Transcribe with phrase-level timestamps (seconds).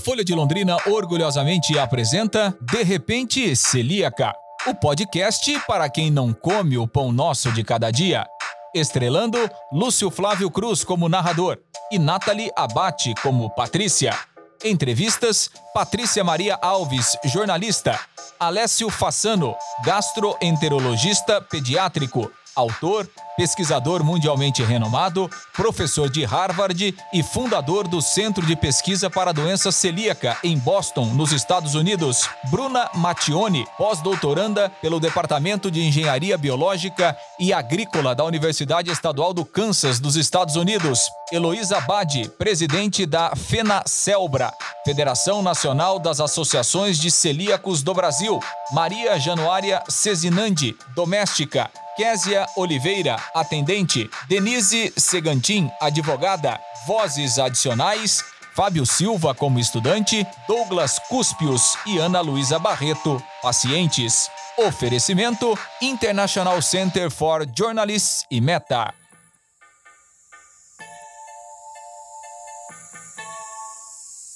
[0.00, 4.34] Folha de Londrina orgulhosamente apresenta De Repente Celíaca,
[4.66, 8.26] o podcast para quem não come o pão nosso de cada dia.
[8.74, 9.38] Estrelando
[9.70, 11.58] Lúcio Flávio Cruz como narrador
[11.92, 14.16] e Nathalie Abate como Patrícia.
[14.64, 18.00] Entrevistas: Patrícia Maria Alves, jornalista.
[18.38, 19.54] Alessio Fassano,
[19.84, 29.08] gastroenterologista pediátrico, autor, pesquisador mundialmente renomado, professor de Harvard e fundador do Centro de Pesquisa
[29.08, 32.28] para a Doença Celíaca em Boston, nos Estados Unidos.
[32.50, 39.98] Bruna Mattioni, pós-doutoranda pelo Departamento de Engenharia Biológica e Agrícola da Universidade Estadual do Kansas,
[39.98, 41.00] dos Estados Unidos.
[41.32, 44.52] Heloísa Badi, presidente da FENACELBRA,
[44.84, 48.40] Federação Nacional das Associações de Celíacos do Brasil.
[48.72, 51.70] Maria Januária Cezinandi, doméstica.
[52.00, 61.98] Késia Oliveira, atendente, Denise Segantin, advogada, vozes adicionais, Fábio Silva como estudante, Douglas Cuspios e
[61.98, 64.30] Ana Luísa Barreto, pacientes.
[64.56, 68.94] Oferecimento International Center for Journalists e Meta.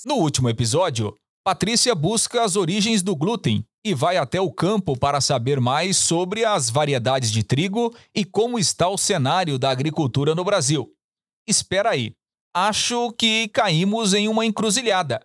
[0.04, 5.20] No último episódio, Patrícia busca as origens do glúten e vai até o campo para
[5.20, 10.42] saber mais sobre as variedades de trigo e como está o cenário da agricultura no
[10.42, 10.90] Brasil.
[11.46, 12.14] Espera aí,
[12.54, 15.20] acho que caímos em uma encruzilhada.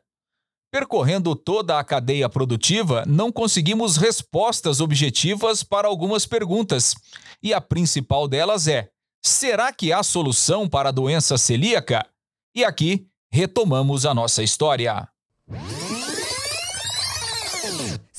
[0.71, 6.93] Percorrendo toda a cadeia produtiva, não conseguimos respostas objetivas para algumas perguntas,
[7.41, 8.89] e a principal delas é:
[9.23, 12.05] será que há solução para a doença celíaca?
[12.53, 15.07] E aqui retomamos a nossa história.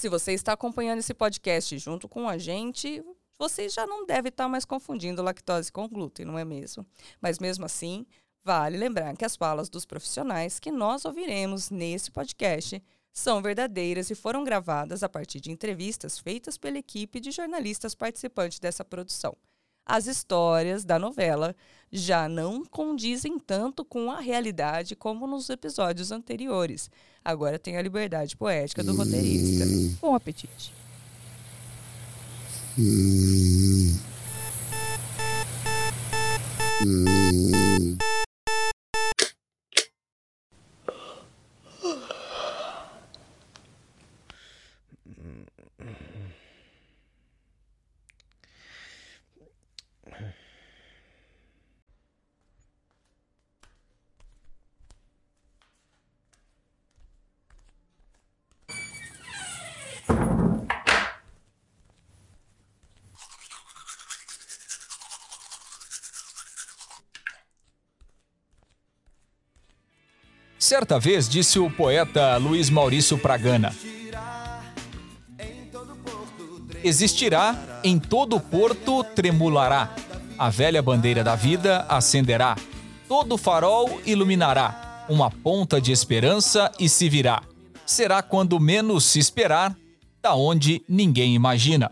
[0.00, 3.04] Se você está acompanhando esse podcast junto com a gente,
[3.38, 6.86] você já não deve estar mais confundindo lactose com glúten, não é mesmo?
[7.20, 8.06] Mas mesmo assim,
[8.42, 14.14] vale lembrar que as falas dos profissionais que nós ouviremos nesse podcast são verdadeiras e
[14.14, 19.36] foram gravadas a partir de entrevistas feitas pela equipe de jornalistas participantes dessa produção
[19.90, 21.54] as histórias da novela
[21.90, 26.88] já não condizem tanto com a realidade como nos episódios anteriores.
[27.24, 29.64] Agora tem a liberdade poética do roteirista.
[30.00, 30.72] Bom apetite.
[32.78, 33.98] Hum.
[70.60, 73.74] Certa vez disse o poeta Luiz Maurício Pragana:
[76.84, 79.94] Existirá, em todo porto tremulará,
[80.38, 82.58] a velha bandeira da vida acenderá,
[83.08, 87.42] todo farol iluminará, uma ponta de esperança e se virá.
[87.86, 89.74] Será quando menos se esperar,
[90.20, 91.90] da onde ninguém imagina.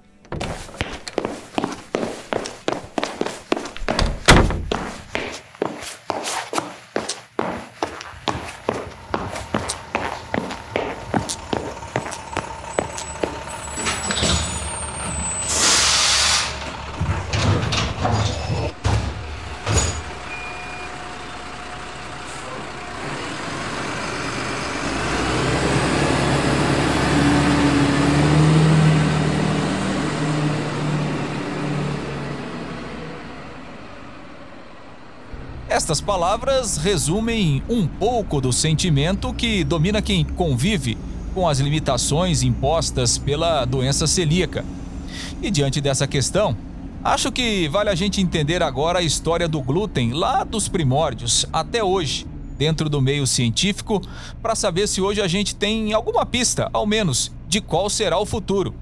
[36.18, 40.98] Palavras resumem um pouco do sentimento que domina quem convive
[41.32, 44.64] com as limitações impostas pela doença celíaca.
[45.40, 46.56] E diante dessa questão,
[47.04, 51.84] acho que vale a gente entender agora a história do glúten lá dos primórdios até
[51.84, 52.26] hoje,
[52.56, 54.02] dentro do meio científico,
[54.43, 58.26] para saber se hoje a gente tem alguma pista, ao menos, de qual será o
[58.26, 58.75] futuro.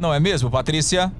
[0.00, 1.12] Não é mesmo, Patrícia?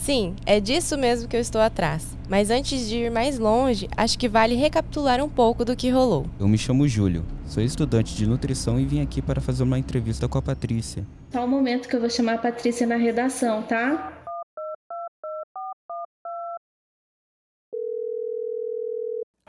[0.00, 2.13] Sim, é disso mesmo que eu estou atrás.
[2.28, 6.26] Mas antes de ir mais longe, acho que vale recapitular um pouco do que rolou.
[6.40, 10.26] Eu me chamo Júlio, sou estudante de nutrição e vim aqui para fazer uma entrevista
[10.26, 11.04] com a Patrícia.
[11.30, 14.10] Tá o momento que eu vou chamar a Patrícia na redação, tá?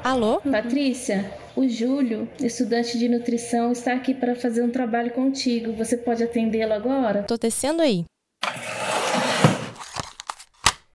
[0.04, 0.40] Alô?
[0.42, 5.74] Patrícia, o Júlio, estudante de nutrição, está aqui para fazer um trabalho contigo.
[5.74, 7.24] Você pode atendê-lo agora?
[7.24, 8.06] Tô tecendo aí.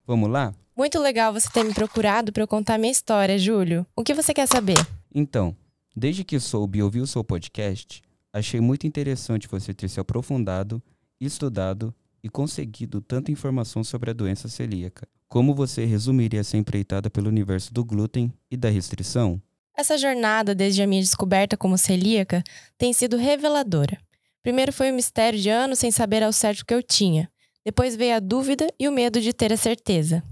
[0.06, 0.52] Vamos lá?
[0.78, 3.84] Muito legal você ter me procurado para eu contar minha história, Júlio.
[3.96, 4.78] O que você quer saber?
[5.12, 5.56] Então,
[5.96, 8.00] desde que soube e ouvi o seu podcast,
[8.32, 10.82] Achei muito interessante você ter se aprofundado,
[11.20, 15.08] estudado e conseguido tanta informação sobre a doença celíaca.
[15.28, 19.40] Como você resumiria essa empreitada pelo universo do glúten e da restrição?
[19.76, 22.42] Essa jornada, desde a minha descoberta como celíaca,
[22.76, 23.98] tem sido reveladora.
[24.42, 27.30] Primeiro foi o mistério de anos sem saber ao certo o que eu tinha.
[27.64, 30.22] Depois veio a dúvida e o medo de ter a certeza.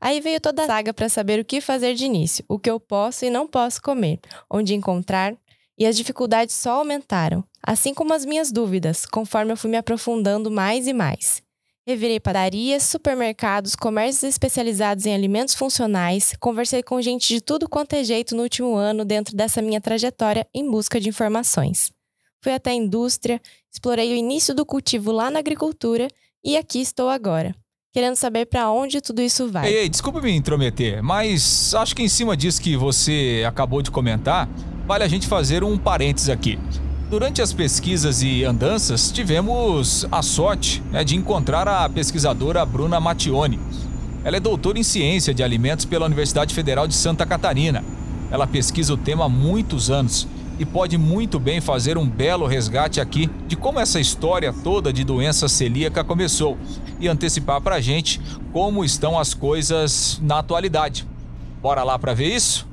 [0.00, 2.78] Aí veio toda a saga para saber o que fazer de início, o que eu
[2.78, 5.36] posso e não posso comer, onde encontrar,
[5.76, 10.50] e as dificuldades só aumentaram, assim como as minhas dúvidas, conforme eu fui me aprofundando
[10.50, 11.42] mais e mais.
[11.86, 18.04] Revirei padarias, supermercados, comércios especializados em alimentos funcionais, conversei com gente de tudo quanto é
[18.04, 21.90] jeito no último ano dentro dessa minha trajetória em busca de informações.
[22.42, 23.40] Fui até a indústria,
[23.72, 26.08] explorei o início do cultivo lá na agricultura
[26.44, 27.54] e aqui estou agora,
[27.92, 29.66] querendo saber para onde tudo isso vai.
[29.68, 33.90] Ei, ei, desculpa me intrometer, mas acho que em cima disso que você acabou de
[33.90, 34.48] comentar,
[34.86, 36.58] vale a gente fazer um parênteses aqui.
[37.10, 43.58] Durante as pesquisas e andanças, tivemos a sorte né, de encontrar a pesquisadora Bruna Mattioni.
[44.22, 47.82] Ela é doutora em ciência de alimentos pela Universidade Federal de Santa Catarina.
[48.30, 53.00] Ela pesquisa o tema há muitos anos e pode muito bem fazer um belo resgate
[53.00, 56.58] aqui de como essa história toda de doença celíaca começou
[56.98, 58.20] e antecipar para a gente
[58.52, 61.06] como estão as coisas na atualidade.
[61.62, 62.66] Bora lá para ver isso?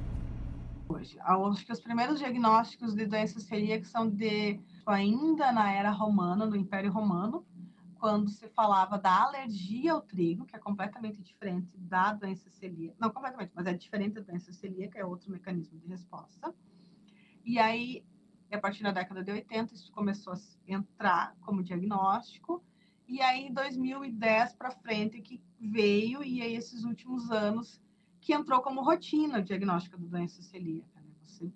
[1.22, 6.56] Acho que os primeiros diagnósticos de doença celíaca são de ainda na era romana, no
[6.56, 7.44] Império Romano,
[8.00, 12.96] quando se falava da alergia ao trigo, que é completamente diferente da doença celíaca.
[13.00, 16.54] Não completamente, mas é diferente da doença celíaca, é outro mecanismo de resposta.
[17.46, 18.04] E aí,
[18.52, 20.38] a partir da década de 80, isso começou a
[20.68, 22.64] entrar como diagnóstico.
[23.08, 27.80] E aí, em 2010 para frente, que veio, e aí esses últimos anos
[28.20, 31.00] que entrou como rotina o diagnóstico da doença celíaca.
[31.00, 31.12] Né?
[31.22, 31.54] Você,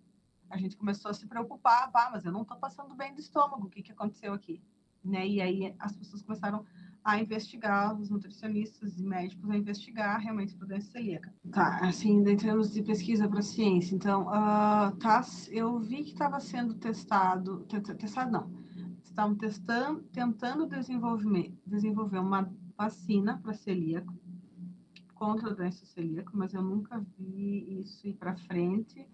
[0.47, 3.65] a gente começou a se preocupar, ah, mas eu não estou passando bem do estômago,
[3.65, 4.61] o que, que aconteceu aqui?
[5.03, 5.27] Né?
[5.27, 6.63] E aí as pessoas começaram
[7.11, 11.33] a investigar, os nutricionistas e médicos a investigar realmente a doença celíaca.
[11.51, 16.39] Tá, assim, em termos de pesquisa para ciência, então, uh, tá, eu vi que estava
[16.39, 17.65] sendo testado,
[17.97, 18.51] testado não,
[19.03, 24.13] estavam testando, tentando desenvolver, desenvolver uma vacina para celíaco,
[25.19, 29.05] contra a doença celíaca, mas eu nunca vi isso ir para frente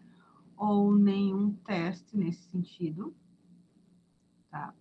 [0.56, 3.13] ou nenhum teste nesse sentido.
[4.51, 4.74] Tá?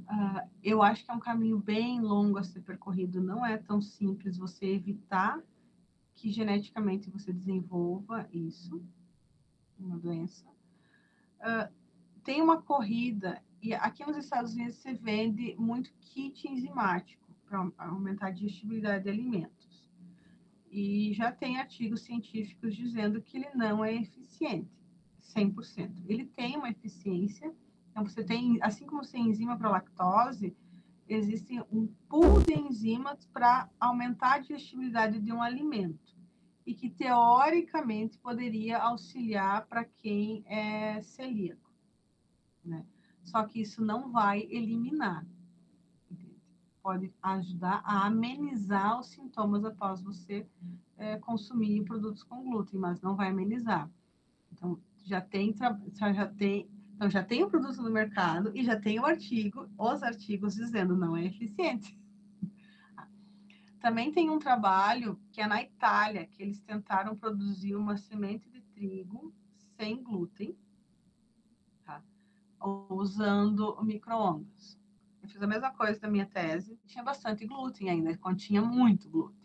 [0.00, 3.80] Uh, eu acho que é um caminho bem longo a ser percorrido, não é tão
[3.80, 5.42] simples você evitar
[6.14, 8.82] que geneticamente você desenvolva isso,
[9.78, 10.46] uma doença.
[11.40, 11.72] Uh,
[12.24, 18.28] tem uma corrida, e aqui nos Estados Unidos se vende muito kit enzimático para aumentar
[18.28, 19.58] a digestibilidade de alimentos
[20.70, 24.70] e já tem artigos científicos dizendo que ele não é eficiente
[25.34, 26.04] 100%.
[26.06, 27.54] Ele tem uma eficiência,
[27.98, 30.56] então você tem, assim como você tem enzima para lactose,
[31.08, 36.16] existe um pool de enzimas para aumentar a digestibilidade de um alimento
[36.64, 41.72] e que teoricamente poderia auxiliar para quem é celíaco,
[42.64, 42.86] né?
[43.24, 45.26] Só que isso não vai eliminar
[46.80, 50.46] pode ajudar a amenizar os sintomas após você
[50.96, 53.90] é, consumir produtos com glúten, mas não vai amenizar.
[54.50, 55.54] Então, já tem,
[56.14, 60.02] já tem, então já tem o produto no mercado e já tem o artigo, os
[60.02, 61.96] artigos dizendo não é eficiente.
[63.78, 68.60] Também tem um trabalho que é na Itália, que eles tentaram produzir uma semente de
[68.62, 69.32] trigo
[69.76, 70.58] sem glúten,
[71.84, 72.02] tá?
[72.90, 74.76] usando micro-ondas.
[75.22, 76.80] Eu fiz a mesma coisa da minha tese.
[76.84, 79.37] Tinha bastante glúten ainda, continha muito glúten.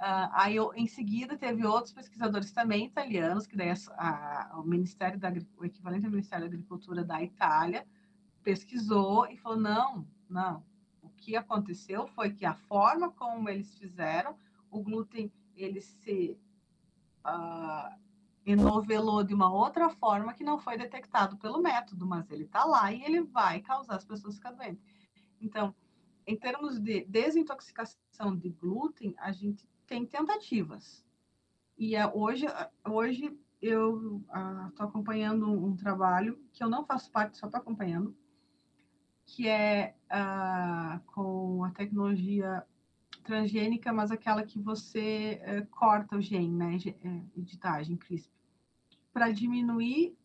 [0.00, 4.64] Uh, aí, eu, em seguida, teve outros pesquisadores também italianos, que daí a, a, o
[4.64, 7.86] Ministério da o equivalente ao Ministério da Agricultura da Itália
[8.42, 10.64] pesquisou e falou não, não.
[11.02, 14.38] O que aconteceu foi que a forma como eles fizeram,
[14.70, 16.38] o glúten ele se
[17.26, 17.94] uh,
[18.46, 22.90] enovelou de uma outra forma que não foi detectado pelo método, mas ele está lá
[22.90, 24.82] e ele vai causar as pessoas ficar doentes.
[25.38, 25.74] Então,
[26.26, 31.04] em termos de desintoxicação de glúten, a gente tem tentativas.
[31.76, 32.46] E é, hoje,
[32.88, 34.22] hoje eu
[34.68, 38.16] estou acompanhando um, trabalho que eu não faço parte, só estou acompanhando,
[39.26, 42.64] que é ah, com a tecnologia
[43.24, 48.32] transgênica, mas aquela que você eh, corta o gene, né, eh, editagem CRISP,
[49.12, 50.16] para diminuir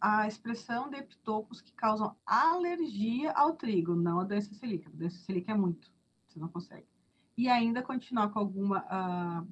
[0.00, 4.88] a expressão de epitopos que causam alergia ao trigo, não a doença celíaca.
[4.88, 5.90] A doença celíaca é muito,
[6.28, 6.95] você não consegue.
[7.36, 9.46] E ainda continuar com algumas uh,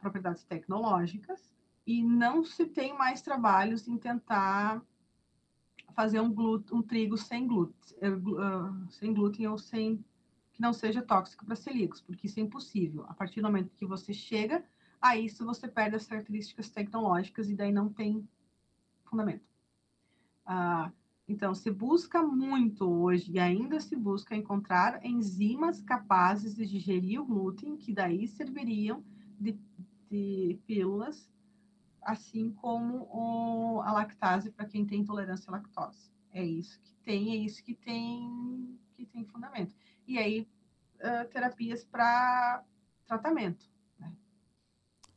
[0.00, 1.54] propriedades tecnológicas
[1.86, 4.82] e não se tem mais trabalhos em tentar
[5.94, 10.04] fazer um, glúten, um trigo sem glúten, uh, sem glúten ou sem
[10.52, 13.04] que não seja tóxico para celíacos, porque isso é impossível.
[13.08, 14.64] A partir do momento que você chega
[15.00, 18.28] a isso, você perde as características tecnológicas e daí não tem
[19.04, 19.44] fundamento.
[20.44, 20.92] Uh,
[21.28, 27.26] então, se busca muito hoje e ainda se busca encontrar enzimas capazes de digerir o
[27.26, 29.04] glúten, que daí serviriam
[29.38, 29.58] de,
[30.10, 31.30] de pílulas,
[32.00, 36.10] assim como o, a lactase para quem tem intolerância à lactose.
[36.32, 39.74] É isso que tem, é isso que tem, que tem fundamento.
[40.06, 40.48] E aí,
[40.96, 42.64] uh, terapias para
[43.06, 43.70] tratamento.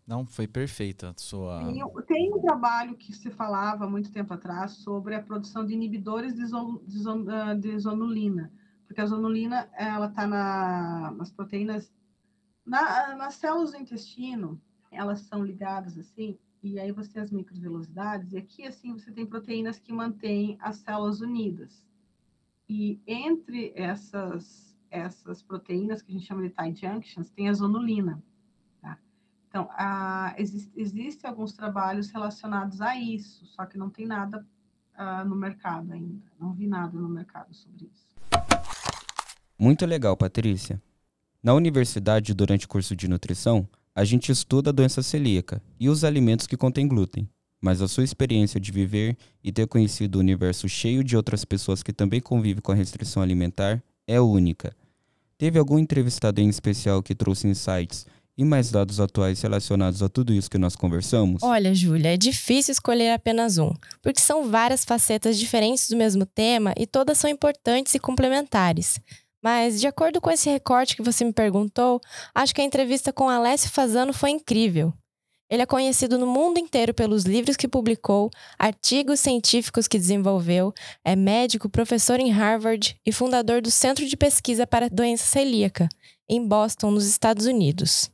[0.06, 1.60] Não, foi perfeita a sua.
[2.08, 6.46] Tem, um trabalho que se falava muito tempo atrás sobre a produção de inibidores de,
[6.46, 8.52] zon, de, zon, ah, de zonulina,
[8.88, 11.94] porque a zonulina ela está na, nas proteínas,
[12.66, 14.60] na, nas células do intestino,
[14.92, 19.26] elas são ligadas assim, e aí você tem as microvelocidades, e aqui assim você tem
[19.26, 21.86] proteínas que mantêm as células unidas.
[22.68, 28.24] E entre essas, essas proteínas que a gente chama de tie junctions, tem a zonulina.
[29.52, 34.48] Então, ah, existe, existem alguns trabalhos relacionados a isso, só que não tem nada
[34.96, 36.24] ah, no mercado ainda.
[36.40, 38.08] Não vi nada no mercado sobre isso.
[39.60, 40.82] Muito legal, Patrícia.
[41.44, 46.06] Na universidade, durante o curso de nutrição, a gente estuda a doença celíaca e os
[46.06, 47.30] alimentos que contêm glúten.
[47.60, 51.84] Mas a sua experiência de viver e ter conhecido o universo cheio de outras pessoas
[51.84, 54.74] que também convivem com a restrição alimentar é única.
[55.38, 60.34] Teve algum entrevistado em especial que trouxe insights e mais dados atuais relacionados a tudo
[60.34, 61.44] isso que nós conversamos?
[61.44, 66.74] Olha, Júlia, é difícil escolher apenas um, porque são várias facetas diferentes do mesmo tema
[66.78, 69.00] e todas são importantes e complementares.
[69.44, 72.00] Mas, de acordo com esse recorte que você me perguntou,
[72.34, 74.94] acho que a entrevista com Alessio Fazano foi incrível.
[75.50, 80.74] Ele é conhecido no mundo inteiro pelos livros que publicou, artigos científicos que desenvolveu,
[81.04, 85.90] é médico, professor em Harvard e fundador do Centro de Pesquisa para a Doença Celíaca,
[86.30, 88.10] em Boston, nos Estados Unidos.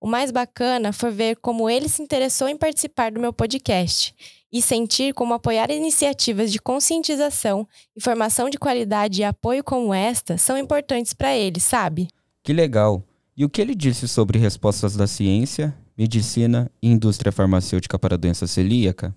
[0.00, 4.14] O mais bacana foi ver como ele se interessou em participar do meu podcast
[4.52, 10.56] e sentir como apoiar iniciativas de conscientização, informação de qualidade e apoio como esta são
[10.56, 12.08] importantes para ele, sabe?
[12.42, 13.02] Que legal!
[13.36, 18.18] E o que ele disse sobre respostas da ciência, medicina e indústria farmacêutica para a
[18.18, 19.12] doença celíaca?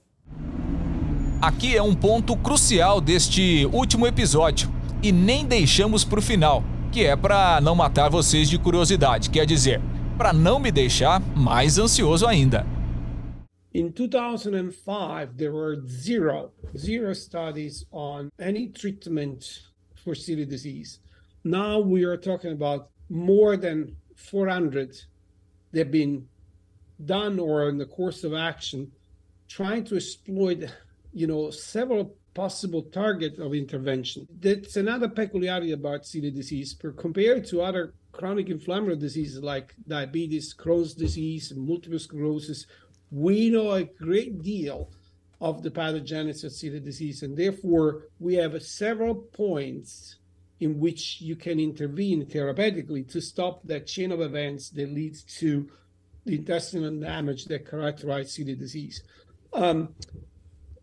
[1.39, 7.05] Aqui é um ponto crucial deste último episódio e nem deixamos para o final, que
[7.05, 9.79] é para não matar vocês de curiosidade, quer dizer,
[10.17, 12.65] para não me deixar mais ansioso ainda.
[13.73, 19.61] In 2005, there were zero, zero studies on any treatment
[20.03, 20.99] for celiac disease.
[21.43, 24.97] Now we are talking about more than 400
[25.71, 26.27] that have been
[27.05, 28.91] done or in the course of action,
[29.47, 30.73] trying to exploit,
[31.13, 34.27] you know, several possible targets of intervention.
[34.39, 40.93] That's another peculiarity about celiac disease, compared to other chronic inflammatory diseases like diabetes, Crohn's
[40.93, 42.65] disease, multiple sclerosis,
[43.11, 44.89] we know a great deal
[45.39, 50.17] of the pathogenesis of celiac disease, and therefore we have several points
[50.59, 55.69] in which you can intervene therapeutically to stop that chain of events that leads to
[56.25, 59.03] the intestinal damage that characterizes celiac disease.
[59.53, 59.93] Um,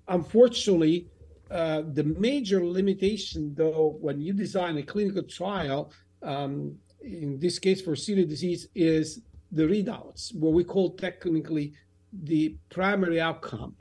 [0.06, 1.08] unfortunately,
[1.50, 7.80] uh, the major limitation, though, when you design a clinical trial, um, in this case
[7.80, 9.20] for celiac disease is
[9.52, 11.72] the readouts, what we call technically
[12.12, 13.76] the primary outcome.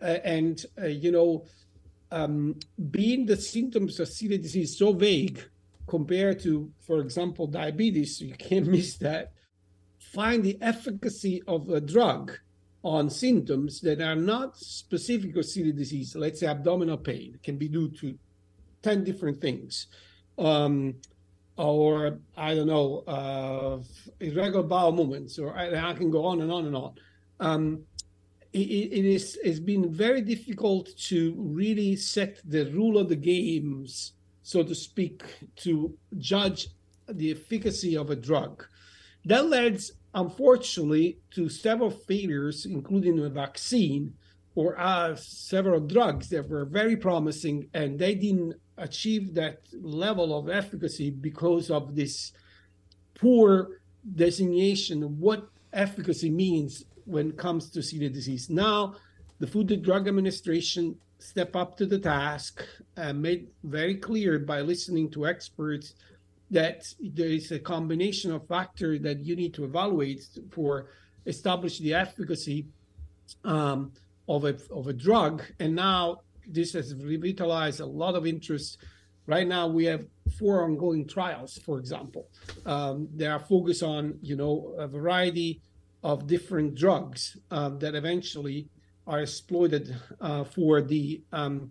[0.00, 1.44] Uh, and, uh, you know,
[2.10, 2.56] um,
[2.90, 5.42] being the symptoms of celiac disease so vague
[5.86, 9.32] compared to, for example, diabetes, you can't miss that.
[9.98, 12.32] Find the efficacy of a drug
[12.84, 17.68] on symptoms that are not specific of celiac disease, let's say abdominal pain, can be
[17.68, 18.18] due to
[18.82, 19.86] 10 different things.
[20.38, 20.96] Um,
[21.56, 23.78] or I don't know, uh,
[24.20, 26.94] irregular bowel movements, or I, I, can go on and on and on.
[27.40, 27.82] Um,
[28.52, 34.12] it, it is it's been very difficult to really set the rule of the games,
[34.42, 35.22] so to speak,
[35.56, 36.68] to judge
[37.08, 38.64] the efficacy of a drug.
[39.24, 39.80] That led,
[40.14, 44.14] unfortunately, to several failures, including a vaccine
[44.54, 50.48] or uh, several drugs that were very promising, and they didn't achieve that level of
[50.48, 52.32] efficacy because of this
[53.14, 53.80] poor
[54.16, 58.50] designation of what efficacy means when it comes to celiac disease.
[58.50, 58.94] Now,
[59.38, 62.64] the Food and Drug Administration step up to the task
[62.96, 65.94] and made very clear by listening to experts
[66.50, 70.86] that there is a combination of factors that you need to evaluate for
[71.26, 72.66] establish the efficacy
[73.44, 73.92] um,
[74.28, 75.42] of a of a drug.
[75.60, 76.20] And now
[76.52, 78.78] this has revitalized a lot of interest.
[79.26, 80.06] Right now, we have
[80.38, 82.28] four ongoing trials, for example.
[82.66, 85.60] Um, they are focused on, you know, a variety
[86.02, 88.68] of different drugs um, that eventually
[89.06, 91.70] are exploited uh, for the, um,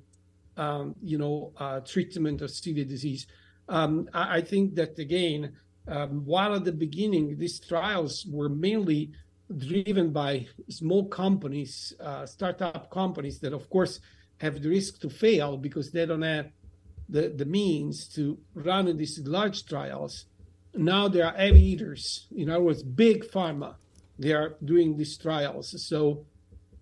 [0.58, 3.28] um you know, uh, treatment of celiac disease.
[3.68, 5.54] Um, I, I, think that, again,
[5.86, 9.12] while at the beginning, these trials were mainly
[9.58, 14.00] driven by small companies, uh, startup companies that, of course,
[14.42, 16.50] have the risk to fail because they don't have
[17.08, 20.26] the, the means to run these large trials.
[20.74, 23.76] Now there are heavy eaters, in other words, big pharma.
[24.18, 25.66] They are doing these trials.
[25.88, 26.26] So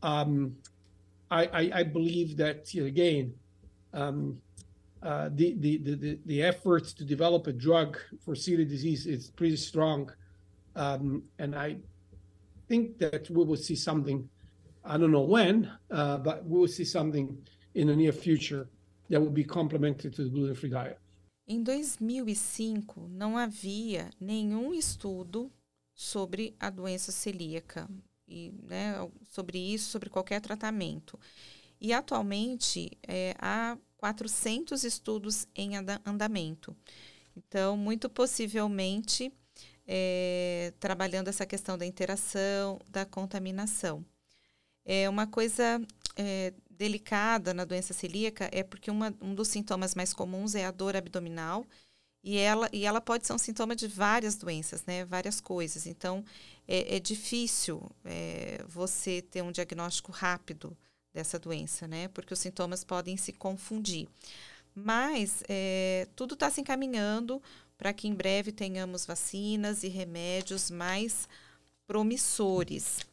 [0.03, 0.55] um,
[1.31, 3.33] I, I, I, believe that, again,
[3.93, 4.39] um,
[5.01, 9.57] uh, the, the, the, the efforts to develop a drug for celiac disease is pretty
[9.57, 10.11] strong.
[10.75, 11.77] Um, and I
[12.67, 14.29] think that we will see something,
[14.83, 17.38] I don't know when, uh, but we will see something
[17.74, 18.67] in the near future
[19.09, 20.98] that will be to the gluten-free diet.
[21.48, 25.51] Em 2005, não havia nenhum estudo
[25.95, 27.89] sobre a doença celíaca,
[28.27, 28.93] e, né,
[29.31, 31.19] sobre isso, sobre qualquer tratamento.
[31.81, 35.71] E atualmente é, há 400 estudos em
[36.05, 36.75] andamento.
[37.36, 39.31] Então, muito possivelmente,
[39.88, 44.05] é, trabalhando essa questão da interação, da contaminação.
[44.91, 45.79] É uma coisa
[46.15, 50.72] é, delicada na doença celíaca é porque uma, um dos sintomas mais comuns é a
[50.72, 51.63] dor abdominal
[52.24, 55.05] e ela, e ela pode ser um sintoma de várias doenças, né?
[55.05, 55.86] Várias coisas.
[55.86, 56.25] Então,
[56.67, 60.75] é, é difícil é, você ter um diagnóstico rápido
[61.13, 62.08] dessa doença, né?
[62.08, 64.08] Porque os sintomas podem se confundir.
[64.74, 67.39] Mas é, tudo está se encaminhando
[67.77, 71.29] para que em breve tenhamos vacinas e remédios mais
[71.86, 73.08] promissores.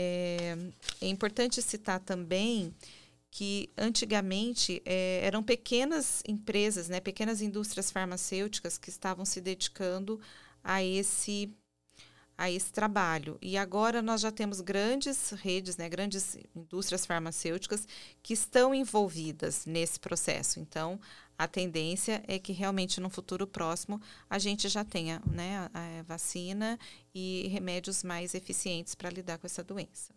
[0.00, 0.56] É,
[1.00, 2.72] é importante citar também
[3.32, 10.20] que antigamente é, eram pequenas empresas, né, pequenas indústrias farmacêuticas que estavam se dedicando
[10.62, 11.52] a esse
[12.36, 13.36] a esse trabalho.
[13.42, 17.84] E agora nós já temos grandes redes, né, grandes indústrias farmacêuticas
[18.22, 20.60] que estão envolvidas nesse processo.
[20.60, 21.00] Então,
[21.38, 26.02] a tendência é que realmente no futuro próximo a gente já tenha né, a, a
[26.02, 26.78] vacina
[27.14, 30.12] e remédios mais eficientes para lidar com essa doença.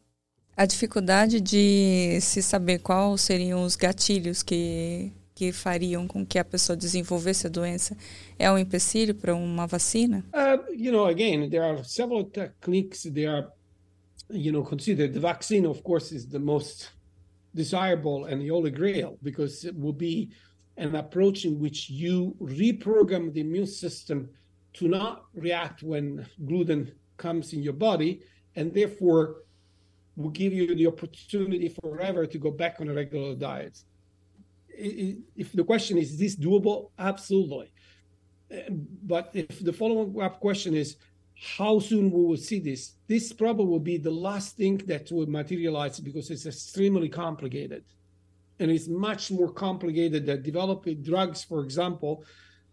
[0.57, 6.45] A dificuldade de se saber quais seriam os gatilhos que que fariam com que a
[6.45, 7.97] pessoa desenvolvesse a doença
[8.37, 10.23] é um empecilho para uma vacina?
[10.35, 13.03] Uh, you know, again, there are several techniques.
[13.11, 13.47] They are,
[14.29, 15.13] you know, considered.
[15.13, 16.91] The vaccine, of course, is the most
[17.55, 20.29] desirable and the holy grail because it will be
[20.77, 24.29] an approach in which you reprogram the immune system
[24.73, 28.21] to not react when gluten comes in your body,
[28.55, 29.43] and therefore
[30.15, 33.77] will give you the opportunity forever to go back on a regular diet
[34.81, 36.91] if the question is, is this doable?
[36.97, 37.71] Absolutely.
[38.69, 40.97] But if the follow up question is,
[41.57, 42.95] how soon we will see this?
[43.07, 47.83] This probably will be the last thing that will materialize because it's extremely complicated.
[48.59, 52.23] And it's much more complicated than developing drugs, for example,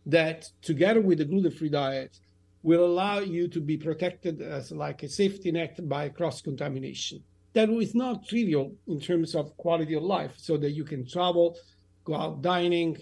[0.06, 2.18] that together with the gluten free diet
[2.62, 7.22] will allow you to be protected as like a safety net by cross contamination.
[7.54, 11.56] That is not trivial in terms of quality of life, so that you can travel
[12.04, 12.96] go out dining,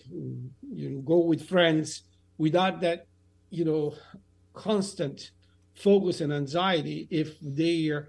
[0.73, 2.03] you know, go with friends
[2.39, 3.07] without that,
[3.51, 3.95] you know,
[4.53, 5.31] constant
[5.75, 8.09] focus and anxiety if they're,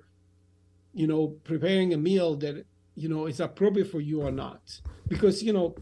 [0.94, 2.66] you know, preparing a meal that,
[2.98, 4.82] you know, is appropriate for you or not.
[5.08, 5.76] Because, you know,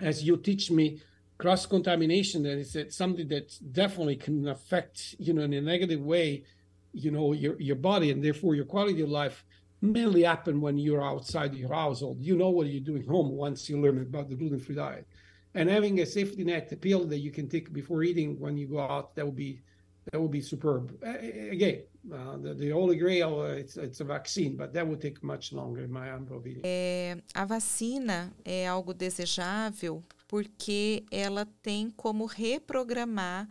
[0.00, 1.00] as you teach me,
[1.38, 6.44] cross contamination that is something that definitely can affect, you know, in a negative way,
[6.92, 9.44] you know, your, your body and therefore your quality of life
[9.82, 12.16] mainly happen when you're outside your household.
[12.20, 15.06] You know what you're doing home once you learn about the gluten-free diet.
[15.54, 18.66] And having a safety net, a pill that you can take before eating when you
[18.66, 19.60] go out, that would be
[20.10, 20.96] that would be superb.
[21.02, 25.84] Again, the, the holy grail, it's, it's a vaccine, but that would take much longer,
[25.84, 26.60] in my opinion.
[26.64, 33.48] É, a vacina é algo desejável porque ela tem como reprogramar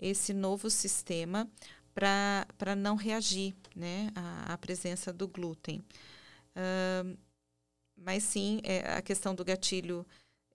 [0.00, 1.48] esse novo sistema
[1.94, 5.82] para não reagir né, à, à, presença do glúten.
[6.56, 7.16] Uh,
[7.96, 10.04] mas sim, é, a questão do gatilho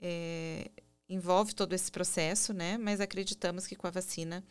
[0.02, 0.70] é,
[1.08, 2.78] envolve todo esse processo, né?
[2.78, 4.44] Mas acreditamos que com a vacina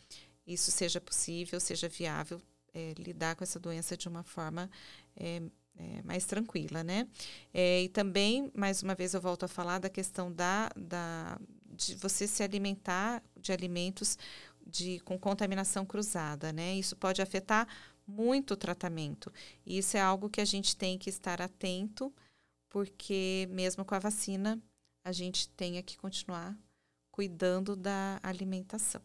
[0.45, 2.41] isso seja possível, seja viável
[2.73, 4.69] é, lidar com essa doença de uma forma
[5.15, 5.41] é,
[5.77, 7.07] é, mais tranquila, né?
[7.53, 11.95] É, e também, mais uma vez, eu volto a falar da questão da, da de
[11.95, 14.17] você se alimentar de alimentos
[14.65, 16.75] de, com contaminação cruzada, né?
[16.75, 17.67] Isso pode afetar
[18.05, 19.31] muito o tratamento.
[19.65, 22.13] E isso é algo que a gente tem que estar atento
[22.69, 24.61] porque mesmo com a vacina,
[25.03, 26.55] a gente tenha que continuar
[27.11, 29.01] cuidando da alimentação.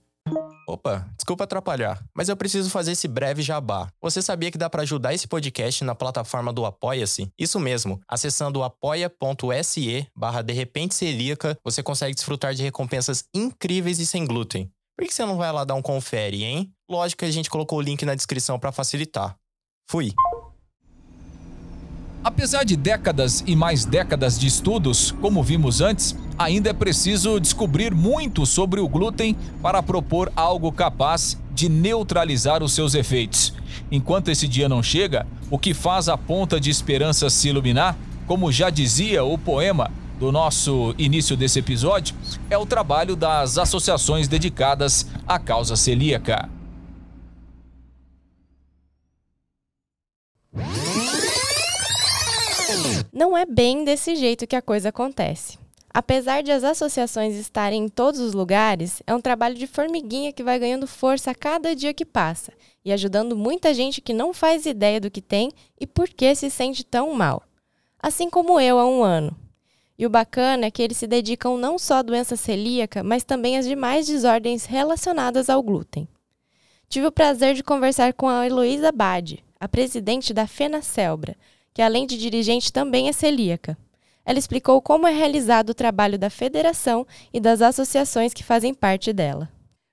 [0.67, 3.89] Opa, desculpa atrapalhar, mas eu preciso fazer esse breve jabá.
[4.01, 7.31] Você sabia que dá para ajudar esse podcast na plataforma do Apoia-se?
[7.39, 14.07] Isso mesmo, acessando apoia.se barra de repente celíaca, você consegue desfrutar de recompensas incríveis e
[14.07, 14.71] sem glúten.
[14.97, 16.73] Por que você não vai lá dar um confere, hein?
[16.89, 19.37] Lógico que a gente colocou o link na descrição para facilitar.
[19.89, 20.13] Fui!
[22.25, 27.95] Apesar de décadas e mais décadas de estudos, como vimos antes, ainda é preciso descobrir
[27.95, 33.53] muito sobre o glúten para propor algo capaz de neutralizar os seus efeitos.
[33.93, 37.95] Enquanto esse dia não chega, o que faz a ponta de esperança se iluminar,
[38.27, 42.17] como já dizia o poema do nosso início desse episódio,
[42.49, 46.49] é o trabalho das associações dedicadas à causa celíaca.
[53.15, 55.57] Não é bem desse jeito que a coisa acontece.
[55.89, 60.43] Apesar de as associações estarem em todos os lugares, é um trabalho de formiguinha que
[60.43, 62.53] vai ganhando força a cada dia que passa
[62.85, 66.51] e ajudando muita gente que não faz ideia do que tem e por que se
[66.51, 67.45] sente tão mal.
[68.03, 69.37] Assim como eu há um ano.
[69.97, 73.57] E o bacana é que eles se dedicam não só à doença celíaca, mas também
[73.57, 76.09] às demais desordens relacionadas ao glúten.
[76.89, 81.37] Tive o prazer de conversar com a Heloísa Bade, a presidente da Fena Celbra,
[81.75, 83.77] que além de dirigente também é celíaca.
[84.25, 89.13] Ela explicou como é realizado o trabalho da federação e das associações que fazem parte
[89.13, 89.51] dela.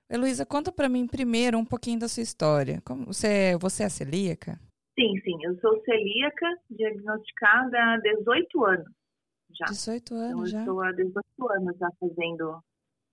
[0.08, 2.80] Heloísa, conta para mim primeiro um pouquinho da sua história.
[2.84, 4.58] Como você, você é celíaca?
[4.98, 5.36] Sim, sim.
[5.42, 9.02] Eu sou celíaca, diagnosticada há 18 anos
[9.58, 9.66] já.
[9.66, 10.58] 18 anos então, já?
[10.58, 12.58] Eu estou há 18 anos já fazendo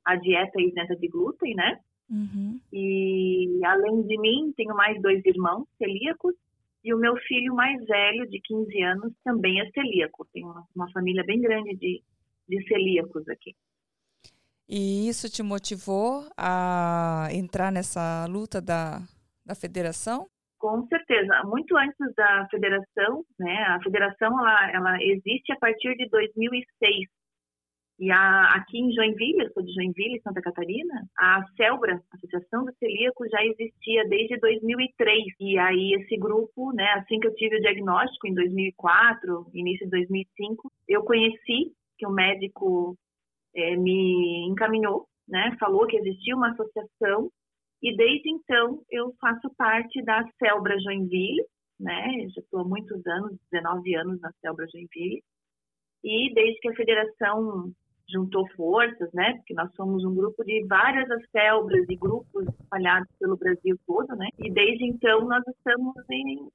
[0.05, 1.79] a dieta isenta de glúten, né?
[2.09, 2.59] Uhum.
[2.73, 6.33] E além de mim, tenho mais dois irmãos celíacos
[6.83, 10.27] e o meu filho mais velho, de 15 anos, também é celíaco.
[10.33, 12.01] Tem uma, uma família bem grande de,
[12.47, 13.55] de celíacos aqui.
[14.67, 18.99] E isso te motivou a entrar nessa luta da,
[19.43, 20.27] da federação?
[20.59, 21.41] Com certeza.
[21.45, 23.63] Muito antes da federação, né?
[23.69, 27.09] A federação ela, ela existe a partir de 2006.
[27.99, 32.73] E a, aqui em Joinville, eu sou de Joinville, Santa Catarina, a CELBRA, Associação do
[32.75, 35.25] Celíaco, já existia desde 2003.
[35.41, 39.91] E aí esse grupo, né, assim que eu tive o diagnóstico em 2004, início de
[39.91, 42.95] 2005, eu conheci que o médico
[43.53, 47.29] é, me encaminhou, né, falou que existia uma associação
[47.83, 51.43] e desde então eu faço parte da CELBRA Joinville,
[51.77, 55.21] né, já estou há muitos anos, 19 anos na CELBRA Joinville.
[56.01, 57.73] E desde que a federação
[58.11, 59.33] juntou forças, né?
[59.37, 64.27] Porque nós somos um grupo de várias célebras e grupos espalhados pelo Brasil todo, né?
[64.39, 66.49] E desde então nós estamos em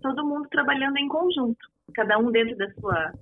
[0.00, 3.12] todo mundo trabalhando em conjunto, cada um dentro da sua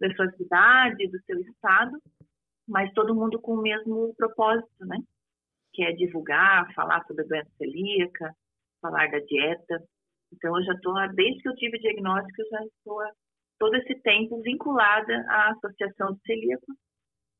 [0.00, 1.96] da sua cidade, do seu estado,
[2.68, 4.98] mas todo mundo com o mesmo propósito, né?
[5.72, 8.34] Que é divulgar, falar sobre a doença celíaca,
[8.80, 9.82] falar da dieta.
[10.32, 12.98] Então eu já estou desde que eu tive diagnóstico, eu já estou
[13.58, 16.74] todo esse tempo vinculada à Associação de Celíacos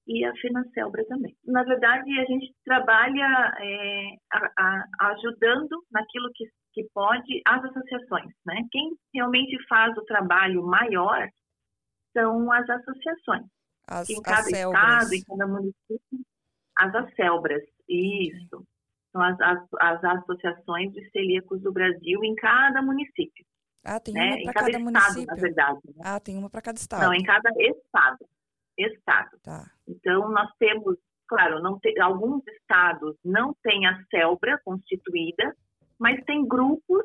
[0.07, 1.35] e a Financelbra também.
[1.45, 8.33] Na verdade, a gente trabalha é, a, a, ajudando naquilo que, que pode as associações.
[8.45, 8.57] Né?
[8.71, 11.29] Quem realmente faz o trabalho maior
[12.13, 13.47] são as associações.
[13.89, 16.27] As, em cada estado, em cada município,
[16.79, 18.67] as acelbras, isso.
[19.13, 23.45] São as, as, as, associações de celíacos do Brasil em cada município.
[23.85, 24.37] Ah, tem né?
[24.43, 25.27] uma para cada, cada, estado, município.
[25.27, 25.81] na verdade.
[25.85, 26.03] Né?
[26.05, 27.03] Ah, tem uma para cada estado.
[27.03, 28.27] Não, em cada estado
[28.79, 29.39] estado.
[29.43, 29.65] Tá.
[29.87, 31.61] Então, nós temos, claro,
[32.01, 35.55] alguns estados não têm a CELBRA constituída,
[35.99, 37.05] mas tem grupos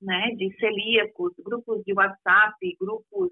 [0.00, 3.30] né, de celíacos, grupos de WhatsApp, grupos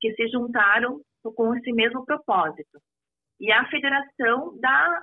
[0.00, 2.80] que se juntaram com esse mesmo propósito.
[3.40, 5.02] E a federação dá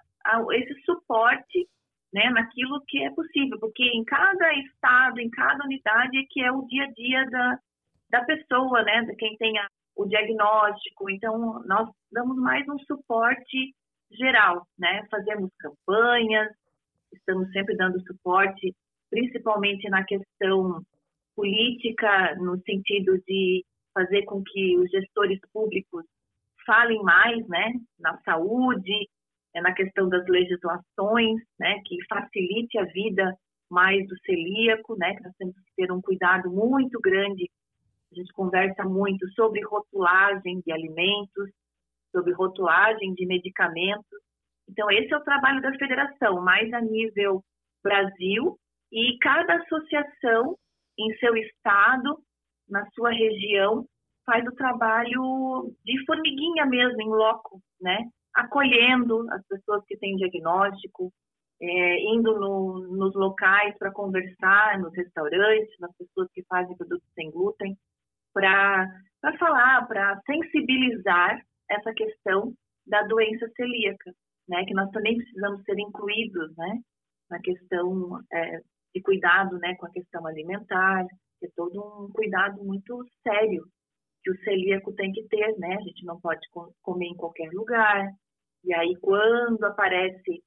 [0.53, 1.67] esse suporte
[2.13, 6.51] né, naquilo que é possível, porque em cada estado, em cada unidade, é que é
[6.51, 7.59] o dia a dia da,
[8.09, 11.09] da pessoa, né, de quem tem a o diagnóstico.
[11.09, 13.73] Então, nós damos mais um suporte
[14.11, 15.05] geral, né?
[15.09, 16.49] Fazemos campanhas,
[17.11, 18.75] estamos sempre dando suporte,
[19.09, 20.81] principalmente na questão
[21.35, 26.03] política, no sentido de fazer com que os gestores públicos
[26.65, 27.73] falem mais, né?
[27.99, 29.07] Na saúde,
[29.55, 31.79] é na questão das legislações, né?
[31.85, 33.35] Que facilite a vida
[33.69, 35.15] mais do celíaco, né?
[35.15, 37.49] Que nós temos que ter um cuidado muito grande
[38.13, 41.49] a gente conversa muito sobre rotulagem de alimentos,
[42.11, 44.19] sobre rotulagem de medicamentos.
[44.69, 47.43] Então, esse é o trabalho da federação, mais a nível
[47.83, 48.57] Brasil,
[48.91, 50.55] e cada associação
[50.97, 52.19] em seu estado,
[52.69, 53.85] na sua região,
[54.25, 57.97] faz o trabalho de formiguinha mesmo, em loco, né?
[58.35, 61.11] Acolhendo as pessoas que têm diagnóstico,
[61.61, 67.31] é, indo no, nos locais para conversar, nos restaurantes, nas pessoas que fazem produtos sem
[67.31, 67.75] glúten,
[68.33, 68.89] para
[69.39, 72.53] falar, para sensibilizar essa questão
[72.85, 74.11] da doença celíaca,
[74.47, 74.65] né?
[74.65, 76.79] Que nós também precisamos ser incluídos, né?
[77.29, 78.59] Na questão é,
[78.93, 79.75] de cuidado, né?
[79.75, 81.05] Com a questão alimentar,
[81.43, 83.65] é todo um cuidado muito sério
[84.23, 85.75] que o celíaco tem que ter, né?
[85.75, 86.47] A gente não pode
[86.81, 88.09] comer em qualquer lugar.
[88.63, 90.41] E aí, quando aparece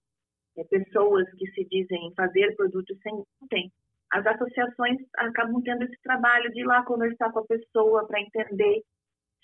[0.56, 3.70] é, pessoas que se dizem fazer produtos sem glúten,
[4.16, 8.82] as associações acabam tendo esse trabalho de ir lá conversar com a pessoa para entender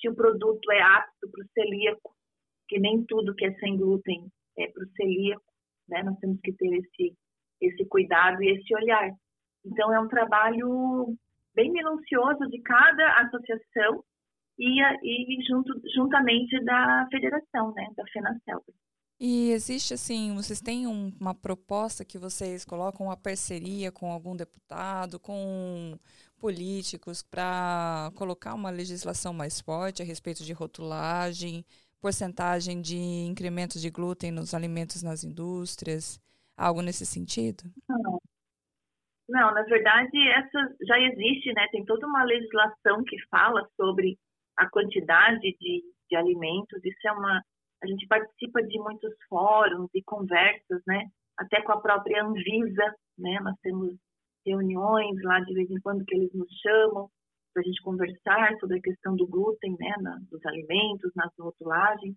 [0.00, 2.14] se o produto é apto para o celíaco,
[2.68, 5.44] que nem tudo que é sem glúten é para o celíaco,
[5.88, 6.02] né?
[6.02, 7.14] Nós temos que ter esse
[7.60, 9.10] esse cuidado e esse olhar.
[9.64, 11.14] Então é um trabalho
[11.54, 14.02] bem minucioso de cada associação
[14.58, 18.64] e, e junto, juntamente da federação, né, da FENACEL.
[19.24, 24.34] E existe, assim, vocês têm um, uma proposta que vocês colocam uma parceria com algum
[24.34, 25.96] deputado, com
[26.40, 31.64] políticos, para colocar uma legislação mais forte a respeito de rotulagem,
[32.00, 36.20] porcentagem de incrementos de glúten nos alimentos nas indústrias,
[36.56, 37.62] algo nesse sentido?
[37.88, 38.20] Não.
[39.28, 41.68] Não, na verdade, essa já existe, né?
[41.70, 44.18] Tem toda uma legislação que fala sobre
[44.56, 46.84] a quantidade de, de alimentos.
[46.84, 47.40] Isso é uma.
[47.82, 51.06] A gente participa de muitos fóruns e conversas, né?
[51.36, 53.40] Até com a própria Anvisa, né?
[53.42, 53.94] Nós temos
[54.46, 57.08] reuniões lá de vez em quando que eles nos chamam
[57.52, 59.94] para a gente conversar sobre a questão do glúten, né?
[60.00, 62.14] Na, dos alimentos, nas rotulagens.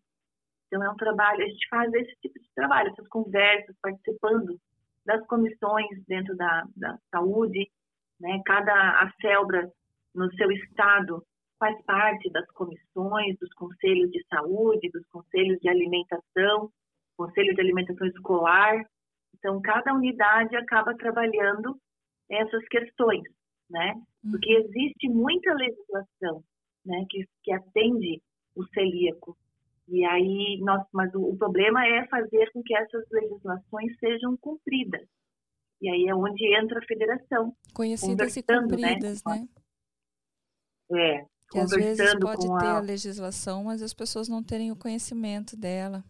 [0.67, 1.43] Então é um trabalho.
[1.43, 4.59] A gente faz esse tipo de trabalho, essas conversas, participando
[5.03, 7.67] das comissões dentro da, da saúde,
[8.19, 8.39] né?
[8.45, 9.71] Cada ACELBRA
[10.13, 11.25] no seu estado
[11.65, 16.69] faz parte das comissões, dos conselhos de saúde, dos conselhos de alimentação,
[17.17, 18.85] conselho de alimentação escolar.
[19.35, 21.75] Então, cada unidade acaba trabalhando
[22.29, 23.23] essas questões,
[23.69, 23.93] né?
[24.23, 24.31] Uhum.
[24.31, 26.43] Porque existe muita legislação,
[26.85, 28.21] né, que, que atende
[28.55, 29.35] o celíaco.
[29.87, 35.07] E aí, nós, mas o, o problema é fazer com que essas legislações sejam cumpridas.
[35.81, 37.55] E aí é onde entra a federação.
[37.73, 38.59] Conhecidas e né?
[38.61, 39.47] cumpridas, né?
[40.89, 41.21] né?
[41.21, 42.77] É, que às vezes pode ter a...
[42.77, 46.03] a legislação, mas as pessoas não terem o conhecimento dela.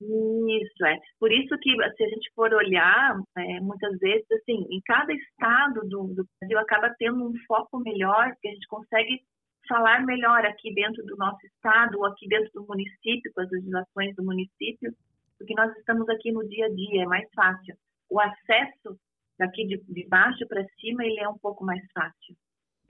[0.00, 0.98] Isso, é.
[1.18, 5.80] Por isso que, se a gente for olhar, é, muitas vezes, assim, em cada estado
[5.88, 9.20] do, do, Brasil acaba tendo um foco melhor, que a gente consegue
[9.68, 14.16] falar melhor aqui dentro do nosso estado ou aqui dentro do município, com as legislações
[14.16, 14.92] do município,
[15.38, 17.76] porque nós estamos aqui no dia a dia, é mais fácil.
[18.10, 18.98] O acesso
[19.38, 22.36] daqui de, de baixo para cima, ele é um pouco mais fácil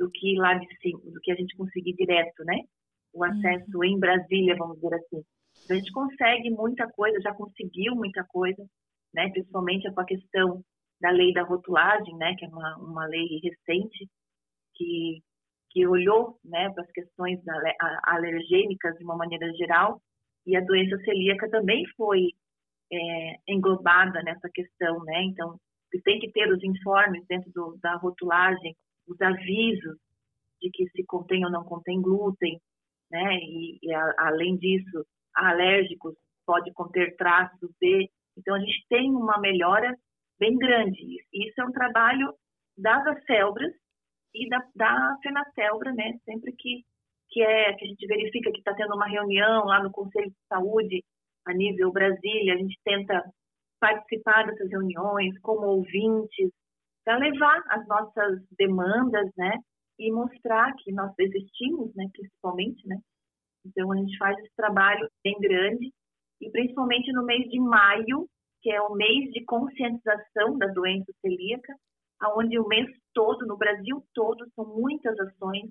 [0.03, 2.59] do que lá de cima, do que a gente conseguir direto, né?
[3.15, 3.85] O acesso uhum.
[3.85, 5.23] em Brasília, vamos dizer assim.
[5.65, 8.67] Então, a gente consegue muita coisa, já conseguiu muita coisa,
[9.15, 9.31] né?
[9.31, 10.65] Principalmente com a questão
[11.01, 12.35] da lei da rotulagem, né?
[12.37, 14.09] Que é uma, uma lei recente
[14.75, 15.23] que
[15.71, 20.03] que olhou, né, para as questões da, a, alergênicas de uma maneira geral
[20.47, 22.29] e a doença celíaca também foi
[22.93, 25.23] é, englobada nessa questão, né?
[25.23, 25.59] Então,
[26.05, 29.99] tem que ter os informes dentro do, da rotulagem os avisos
[30.61, 32.61] de que se contém ou não contém glúten,
[33.11, 33.37] né?
[33.43, 36.15] E, e a, além disso, alérgicos
[36.47, 38.11] pode conter traços de.
[38.37, 39.97] Então a gente tem uma melhora
[40.39, 41.19] bem grande.
[41.33, 42.33] Isso é um trabalho
[42.77, 43.73] das acelbras
[44.35, 46.19] e da, da FENACELBRA, né?
[46.25, 46.85] Sempre que
[47.33, 50.37] que é que a gente verifica que está tendo uma reunião lá no Conselho de
[50.49, 51.03] Saúde
[51.47, 53.25] a nível Brasília, a gente tenta
[53.81, 56.51] participar dessas reuniões como ouvintes,
[57.05, 59.59] para levar as nossas demandas, né?
[59.99, 62.07] E mostrar que nós existimos, né?
[62.13, 62.99] Principalmente, né?
[63.65, 65.93] Então, a gente faz esse trabalho bem grande
[66.41, 68.29] e principalmente no mês de maio,
[68.61, 71.75] que é o mês de conscientização da doença celíaca,
[72.21, 75.71] aonde o mês todo, no Brasil todo, são muitas ações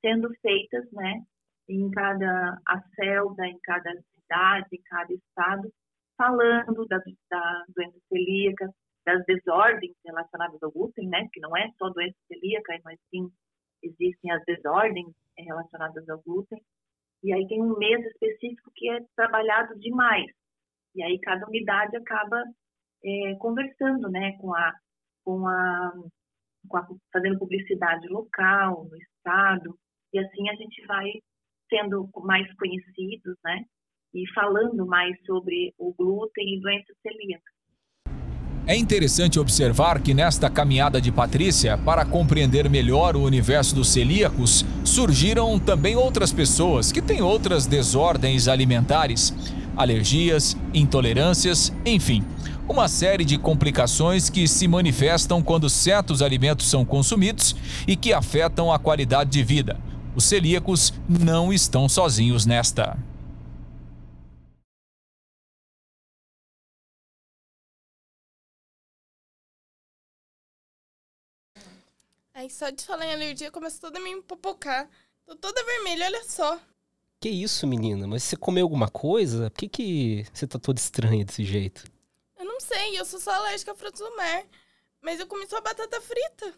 [0.00, 1.22] sendo feitas, né?
[1.68, 5.72] Em cada acelda, em cada cidade, em cada estado,
[6.16, 6.98] falando da,
[7.30, 8.70] da doença celíaca,
[9.04, 11.28] das desordens relacionadas ao glúten, né?
[11.32, 13.30] Que não é só doença celíaca, mas sim
[13.82, 16.60] existem as desordens relacionadas ao glúten.
[17.22, 20.30] E aí tem um mês específico que é trabalhado demais.
[20.94, 22.42] E aí cada unidade acaba
[23.04, 24.36] é, conversando, né?
[24.38, 24.74] Com a,
[25.24, 25.92] com a,
[26.68, 29.78] com a, fazendo publicidade local, no estado.
[30.12, 31.10] E assim a gente vai
[31.68, 33.64] sendo mais conhecidos, né?
[34.12, 37.50] E falando mais sobre o glúten e doença celíaca.
[38.70, 44.64] É interessante observar que nesta caminhada de Patrícia, para compreender melhor o universo dos celíacos,
[44.84, 49.34] surgiram também outras pessoas que têm outras desordens alimentares,
[49.76, 52.22] alergias, intolerâncias, enfim,
[52.68, 57.56] uma série de complicações que se manifestam quando certos alimentos são consumidos
[57.88, 59.80] e que afetam a qualidade de vida.
[60.14, 62.96] Os celíacos não estão sozinhos nesta.
[72.40, 74.88] Aí só de falar em alergia começa toda a me popocar.
[75.26, 76.58] Tô toda vermelha, olha só.
[77.20, 78.06] Que isso, menina?
[78.06, 79.50] Mas você comeu alguma coisa?
[79.50, 81.84] Por que, que você tá toda estranha desse jeito?
[82.38, 84.42] Eu não sei, eu sou só alérgica a frutos do mar.
[85.02, 86.54] Mas eu comi só batata frita.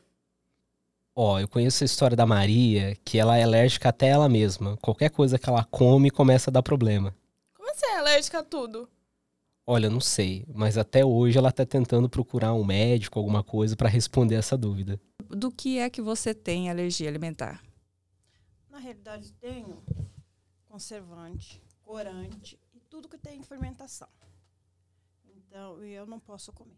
[1.16, 4.76] Ó, eu conheço a história da Maria, que ela é alérgica até ela mesma.
[4.76, 7.12] Qualquer coisa que ela come começa a dar problema.
[7.54, 8.88] Como você é alérgica a tudo?
[9.66, 13.88] Olha, não sei, mas até hoje ela tá tentando procurar um médico, alguma coisa para
[13.88, 15.00] responder essa dúvida.
[15.34, 17.64] Do que é que você tem alergia alimentar?
[18.68, 19.82] Na realidade, tenho
[20.68, 24.10] conservante, corante e tudo que tem fermentação.
[25.24, 26.76] Então, eu não posso comer.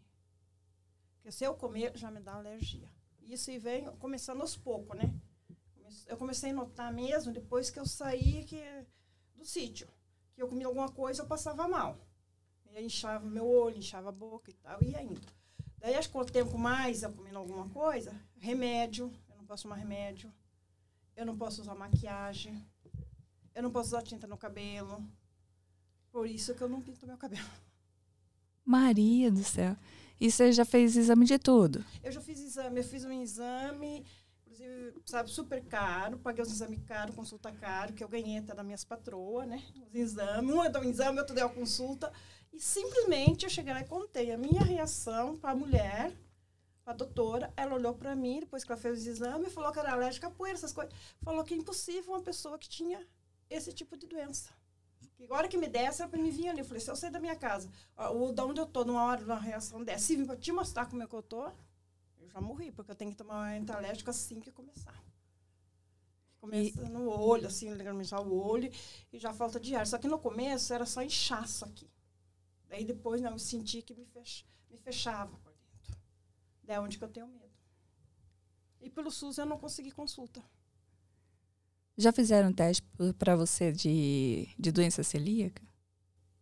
[1.15, 2.89] Porque se eu comer, já me dá alergia.
[3.23, 5.13] Isso vem começando aos poucos, né?
[6.07, 8.63] Eu comecei a notar mesmo depois que eu saí que,
[9.35, 9.89] do sítio.
[10.33, 11.97] Que eu comia alguma coisa, eu passava mal.
[12.71, 15.27] E inchava meu olho, inchava a boca e tal, e ia indo.
[15.77, 19.63] Daí, acho que com o tempo mais, eu comendo alguma coisa, remédio, eu não posso
[19.63, 20.31] tomar remédio,
[21.15, 22.65] eu não posso usar maquiagem,
[23.53, 25.03] eu não posso usar tinta no cabelo.
[26.11, 27.49] Por isso que eu não pinto meu cabelo.
[28.63, 29.75] Maria do céu.
[30.19, 31.83] E você já fez exame de tudo?
[32.03, 34.05] Eu já fiz exame, eu fiz um exame,
[34.45, 38.65] inclusive, sabe, super caro, paguei os exames caro, consulta caro, que eu ganhei até das
[38.65, 39.61] minhas patroas, né?
[39.87, 42.11] Os exames, um deu um exame, outro deu a consulta.
[42.53, 46.15] E simplesmente eu cheguei lá e contei a minha reação para a mulher,
[46.85, 47.51] a doutora.
[47.57, 50.31] Ela olhou para mim, depois que ela fez os exames, falou que era alérgica a
[50.31, 50.93] poeira, essas coisas.
[51.21, 53.05] Falou que é impossível uma pessoa que tinha
[53.49, 54.49] esse tipo de doença.
[55.15, 56.59] Que agora que me desse, era para me vir ali.
[56.59, 57.69] Eu falei, se eu sair da minha casa,
[58.11, 60.51] ou da onde eu tô, numa hora de uma reação dessa, se vir para te
[60.51, 61.47] mostrar como é que eu tô,
[62.19, 65.01] eu já morri, porque eu tenho que tomar um antialérgico assim que começar.
[66.39, 66.89] Começa e...
[66.89, 68.71] no olho, assim, legalmente o olho,
[69.11, 69.87] e já falta de ar.
[69.87, 71.89] Só que no começo era só inchaço aqui.
[72.67, 75.44] Daí depois, não, eu senti que me, fech, me fechava
[76.67, 77.45] é onde que eu tenho medo.
[78.81, 80.43] E pelo SUS eu não consegui consulta.
[81.97, 82.85] Já fizeram teste
[83.17, 85.63] para você de, de doença celíaca?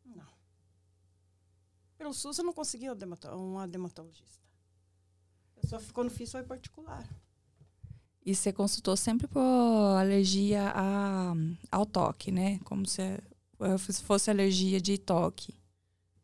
[0.03, 0.27] Não.
[1.97, 4.43] Pelo SUS eu não consegui uma dermatologista.
[5.55, 7.07] Eu só quando fiz foi particular.
[8.25, 11.33] E você consultou sempre por alergia a,
[11.71, 12.59] ao toque, né?
[12.59, 13.01] Como se
[14.03, 15.53] fosse alergia de toque.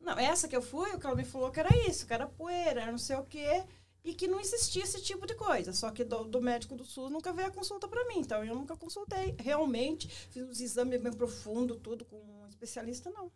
[0.01, 2.89] Não, essa que eu fui, o ela me falou que era isso, que era poeira,
[2.91, 3.65] não sei o quê
[4.03, 5.73] e que não existia esse tipo de coisa.
[5.73, 8.55] Só que do, do médico do SUS nunca veio a consulta para mim, então eu
[8.55, 9.35] nunca consultei.
[9.39, 13.31] Realmente, fiz uns exames bem profundo, tudo com um especialista, não.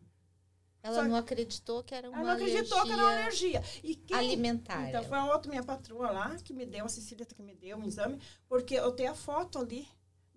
[0.81, 3.63] Ela Só não acreditou que era uma Ela não acreditou alergia que era uma alergia.
[3.81, 4.89] E quem, alimentar.
[4.89, 7.77] Então, foi a outra minha patroa lá que me deu, a Cecília que me deu
[7.77, 9.87] um exame, porque eu tenho a foto ali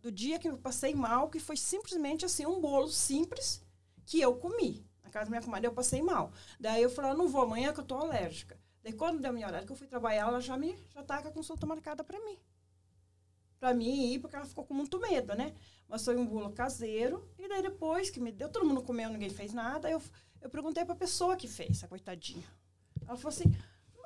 [0.00, 3.60] do dia que eu passei mal, que foi simplesmente assim, um bolo simples
[4.04, 4.86] que eu comi.
[5.02, 6.32] Na casa da minha comadre eu passei mal.
[6.60, 8.56] Daí eu falei, eu não vou amanhã que eu tô alérgica.
[8.86, 11.26] Daí quando deu minha horário que eu fui trabalhar, ela já me já tá com
[11.26, 12.38] a consulta marcada para mim.
[13.58, 15.56] Para mim ir, porque ela ficou com muito medo, né?
[15.88, 17.28] Mas foi um bolo caseiro.
[17.36, 19.90] E daí depois que me deu, todo mundo comeu, ninguém fez nada.
[19.90, 20.00] Eu,
[20.40, 22.46] eu perguntei para a pessoa que fez, a coitadinha.
[23.08, 23.52] Ela falou assim: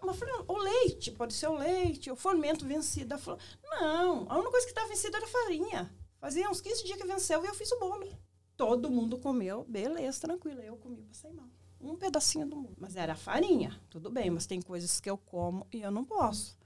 [0.02, 3.12] mas falei, o leite, pode ser o leite, o fermento vencido.
[3.12, 5.94] Ela falou: não, a única coisa que estava vencida era farinha.
[6.18, 8.08] Fazia uns 15 dias que venceu e eu fiz o bolo.
[8.56, 10.62] Todo mundo comeu, beleza, tranquilo.
[10.62, 12.76] Eu comi, passei mal um pedacinho do mundo.
[12.78, 16.58] Mas era farinha, tudo bem, mas tem coisas que eu como e eu não posso.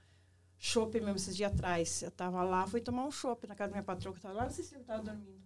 [0.57, 3.75] Chopp mesmo esses dias atrás, eu tava lá, fui tomar um chopp na casa da
[3.75, 5.43] minha patroa, que tava lá no Cecília, tava dormindo.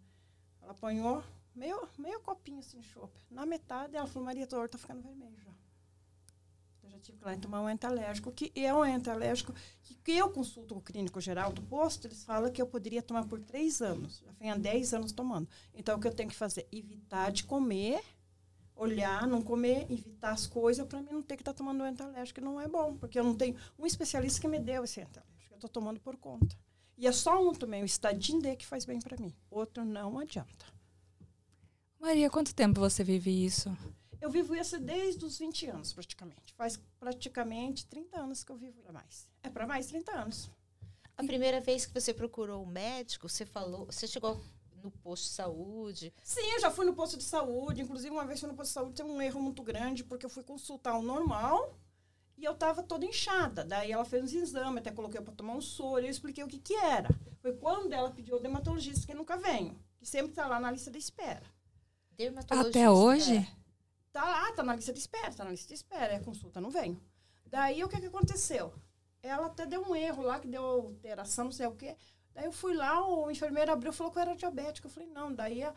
[0.62, 1.24] Ela apanhou
[1.56, 3.12] meio, meio copinho assim de chopp.
[3.30, 5.52] Na metade, ela falou, Maria, tua tá ficando vermelho já.
[6.84, 10.12] Eu já tive que ir lá tomar um antialérgico, que é um antialérgico que, que
[10.12, 13.82] eu consulto o clínico geral do posto, eles falam que eu poderia tomar por três
[13.82, 14.22] anos.
[14.26, 15.50] Já venho há dez anos tomando.
[15.74, 16.68] Então, o que eu tenho que fazer?
[16.72, 18.02] Evitar de comer
[18.80, 22.40] olhar, não comer, evitar as coisas para mim não ter que estar tá tomando antialérgico,
[22.40, 25.54] que não é bom, porque eu não tenho um especialista que me deu esse antialérgico,
[25.54, 26.56] eu estou tomando por conta.
[26.98, 29.34] E é só um também, o Estadin D, que faz bem para mim.
[29.50, 30.66] Outro não adianta.
[32.00, 33.76] Maria, quanto tempo você vive isso?
[34.22, 36.54] Eu vivo isso desde os 20 anos, praticamente.
[36.54, 39.30] Faz praticamente 30 anos que eu vivo para mais.
[39.44, 40.52] É para mais 30 anos.
[41.16, 44.42] A primeira vez que você procurou o médico, você falou, você chegou
[44.84, 46.14] no posto de saúde?
[46.24, 47.82] Sim, eu já fui no posto de saúde.
[47.82, 50.30] Inclusive, uma vez fui no posto de saúde, teve um erro muito grande, porque eu
[50.30, 51.78] fui consultar o normal
[52.38, 53.64] E eu tava toda inchada.
[53.66, 56.06] Daí ela fez uns exames, até coloquei para tomar um soro.
[56.06, 57.10] Eu expliquei o que que era.
[57.42, 59.78] Foi quando ela pediu ao dermatologista, que nunca venho.
[59.98, 61.44] Que sempre tá lá na lista de espera.
[62.70, 63.38] Até hoje?
[63.38, 63.48] É.
[64.12, 66.14] Tá lá, tá na lista de espera, tá na lista de espera.
[66.14, 67.00] É consulta, não venho.
[67.46, 68.74] Daí o que que aconteceu?
[69.22, 71.96] Ela até deu um erro lá, que deu alteração, não sei o quê.
[72.34, 74.88] Daí eu fui lá, o enfermeiro abriu e falou que eu era diabética.
[74.88, 75.34] Eu falei, não.
[75.34, 75.74] Daí a,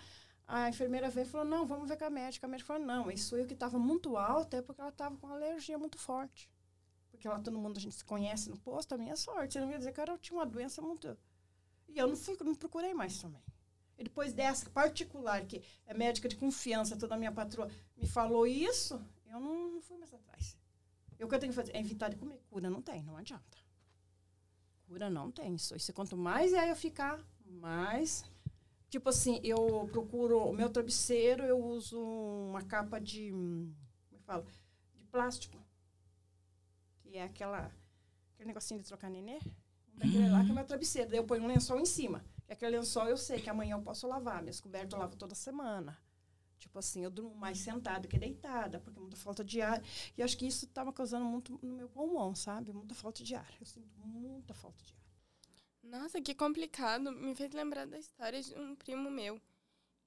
[0.47, 2.47] a enfermeira veio e falou, não, vamos ver com a médica.
[2.47, 5.27] A médica falou, não, isso eu que estava muito alta é porque ela estava com
[5.27, 6.51] uma alergia muito forte.
[7.11, 9.55] Porque lá todo mundo a gente se conhece no posto, a minha sorte.
[9.55, 11.17] Você não ia dizer que eu tinha uma doença muito...
[11.89, 13.43] E eu não, fui, não procurei mais também.
[13.99, 18.47] E depois dessa particular, que é médica de confiança, toda a minha patroa me falou
[18.47, 20.57] isso, eu não, não fui mais atrás.
[21.19, 22.41] E o que eu tenho que fazer é evitar de comer.
[22.51, 23.59] Cura não tem, não adianta.
[24.93, 25.55] Cura não tem.
[25.55, 28.23] Isso, isso quanto mais é eu ficar, mais.
[28.91, 33.31] Tipo assim, eu procuro o meu travesseiro, eu uso uma capa de.
[33.31, 33.75] Como
[34.13, 34.45] é que fala?
[34.95, 35.57] De plástico.
[37.01, 37.73] Que é aquela.
[38.35, 39.41] Aquele negocinho de trocar nenê.
[39.95, 41.09] Daquele lá que é meu travesseiro.
[41.09, 42.23] Daí eu ponho um lençol em cima.
[42.47, 44.43] E aquele lençol eu sei que amanhã eu posso lavar.
[44.43, 45.99] Minhas cobertas eu lavo toda semana.
[46.63, 49.83] Tipo assim, eu durmo mais sentada que deitada, porque muita falta de ar.
[50.17, 52.73] E acho que isso estava causando muito no meu pulmão, sabe?
[52.73, 53.53] Muita falta de ar.
[53.59, 55.03] Eu sinto muita falta de ar.
[55.83, 57.11] Nossa, que complicado.
[57.11, 59.43] Me fez lembrar da história de um primo meu.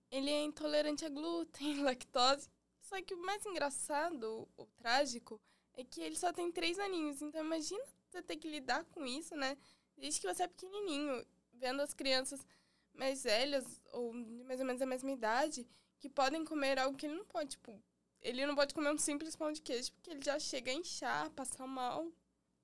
[0.09, 2.49] Ele é intolerante a glúten, lactose.
[2.79, 5.41] Só que o mais engraçado, o trágico,
[5.73, 7.21] é que ele só tem três aninhos.
[7.21, 9.57] Então imagina você ter que lidar com isso, né?
[9.97, 12.47] Desde que você é pequenininho, vendo as crianças
[12.93, 15.67] mais velhas, ou de mais ou menos a mesma idade,
[15.99, 17.51] que podem comer algo que ele não pode.
[17.51, 17.79] Tipo,
[18.21, 21.29] ele não pode comer um simples pão de queijo, porque ele já chega a inchar,
[21.31, 22.07] passar mal.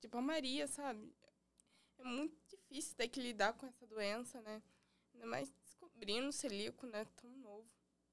[0.00, 1.12] Tipo a Maria, sabe?
[1.98, 4.60] É muito difícil ter que lidar com essa doença, né?
[5.14, 7.06] Ainda mais descobrindo o celíaco, né?
[7.16, 7.64] Tão novo.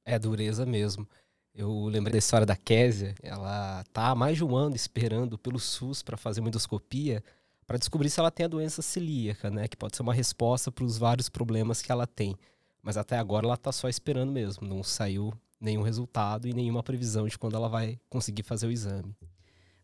[0.05, 1.07] É dureza mesmo.
[1.53, 3.15] Eu lembrei da história da Késia.
[3.23, 7.23] Ela tá há mais de um ano esperando pelo SUS para fazer uma endoscopia
[7.65, 9.67] para descobrir se ela tem a doença celíaca, né?
[9.67, 12.35] Que pode ser uma resposta para os vários problemas que ela tem.
[12.81, 14.67] Mas até agora ela tá só esperando mesmo.
[14.67, 19.15] Não saiu nenhum resultado e nenhuma previsão de quando ela vai conseguir fazer o exame.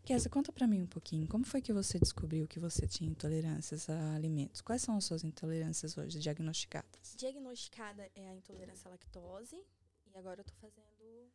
[0.06, 1.28] Kézia, conta para mim um pouquinho.
[1.28, 4.62] Como foi que você descobriu que você tinha intolerâncias a alimentos?
[4.62, 7.16] Quais são as suas intolerâncias hoje diagnosticadas?
[7.18, 9.56] Diagnosticada é a intolerância à lactose
[10.06, 11.32] e agora eu tô fazendo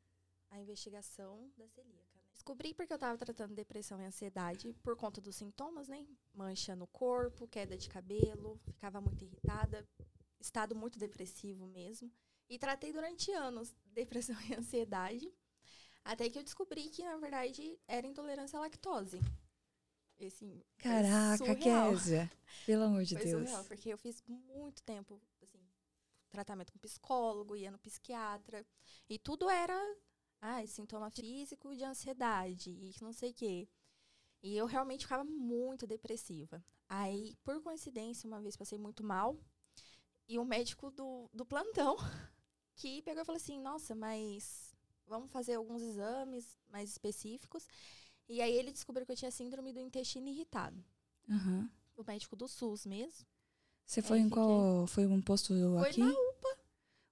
[0.50, 2.14] a investigação da celíaca.
[2.14, 2.22] Né?
[2.32, 6.06] Descobri porque eu tava tratando depressão e ansiedade por conta dos sintomas, né?
[6.32, 9.84] Mancha no corpo, queda de cabelo, ficava muito irritada,
[10.40, 12.10] estado muito depressivo mesmo.
[12.48, 15.32] E tratei durante anos depressão e ansiedade.
[16.04, 19.20] Até que eu descobri que, na verdade, era intolerância à lactose.
[20.26, 22.30] Assim, Caraca, Kézia.
[22.66, 23.48] Pelo amor de foi Deus.
[23.48, 25.60] Surreal, porque eu fiz muito tempo, assim,
[26.28, 28.66] tratamento com psicólogo, ia no psiquiatra.
[29.08, 29.78] E tudo era,
[30.40, 33.68] ah, sintoma físico de ansiedade e não sei o quê.
[34.42, 36.64] E eu realmente ficava muito depressiva.
[36.88, 39.38] Aí, por coincidência, uma vez passei muito mal.
[40.30, 41.96] E o médico do, do plantão,
[42.76, 44.72] que pegou e falou assim, nossa, mas
[45.04, 47.66] vamos fazer alguns exames mais específicos.
[48.28, 50.84] E aí ele descobriu que eu tinha síndrome do intestino irritado.
[51.28, 51.68] Aham.
[51.96, 53.26] O médico do SUS mesmo.
[53.84, 54.86] Você foi Aí em qual?
[54.86, 55.98] Foi um posto Foi aqui?
[55.98, 56.58] na UPA.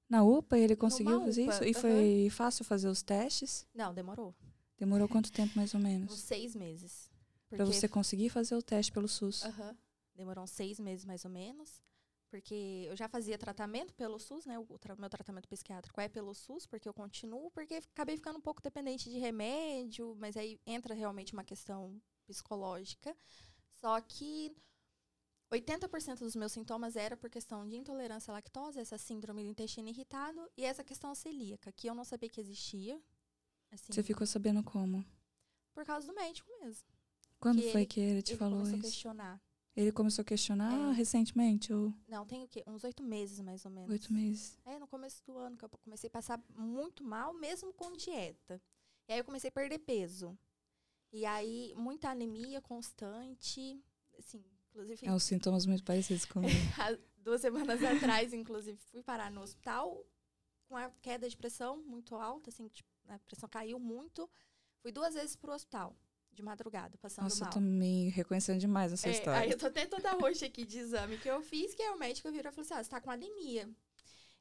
[0.08, 1.64] Na UPA ele conseguiu fazer isso?
[1.64, 1.80] E aham.
[1.80, 3.66] foi fácil fazer os testes?
[3.74, 4.32] Não, demorou.
[4.76, 6.12] Demorou quanto tempo mais ou menos?
[6.12, 7.10] Uns seis meses.
[7.50, 9.42] Pra você conseguir fazer o teste pelo SUS.
[9.42, 9.76] Aham.
[10.14, 11.82] Demorou uns seis meses mais ou menos.
[12.30, 14.58] Porque eu já fazia tratamento pelo SUS, né?
[14.58, 18.42] O tra- meu tratamento psiquiátrico é pelo SUS, porque eu continuo, porque acabei ficando um
[18.42, 23.16] pouco dependente de remédio, mas aí entra realmente uma questão psicológica.
[23.80, 24.54] Só que
[25.50, 29.88] 80% dos meus sintomas era por questão de intolerância à lactose, essa síndrome do intestino
[29.88, 33.00] irritado e essa questão celíaca, que eu não sabia que existia.
[33.70, 35.04] Assim, Você ficou sabendo como?
[35.72, 36.86] por causa do médico mesmo.
[37.40, 38.88] Quando Que foi que ele te ele falou começou a isso?
[38.90, 39.42] questionar.
[39.80, 40.92] Ele começou a questionar É.
[40.92, 42.64] recentemente ou Não, tem o quê?
[42.66, 43.88] Uns oito meses, mais ou menos.
[43.90, 44.58] oito meses?
[44.64, 48.60] É, no começo do ano que eu comecei a passar muito mal, mesmo com dieta.
[49.08, 50.36] E aí eu comecei a perder peso.
[51.12, 53.80] E aí, muita anemia constante,
[54.18, 55.06] assim, inclusive...
[55.06, 56.50] É, os sintomas muito parecidos comigo.
[56.76, 60.04] Há duas semanas atrás, inclusive, fui parar no hospital
[60.66, 64.28] com a queda de pressão muito alta, assim, tipo, a pressão caiu muito.
[64.82, 65.96] Fui duas vezes pro hospital,
[66.38, 67.52] de madrugada, passando Nossa, eu mal.
[67.52, 69.40] tô me reconhecendo demais essa É, história.
[69.40, 71.98] Aí eu tô até toda roxa aqui de exame que eu fiz, que aí o
[71.98, 73.68] médico virou e falou assim, ah, você tá com anemia.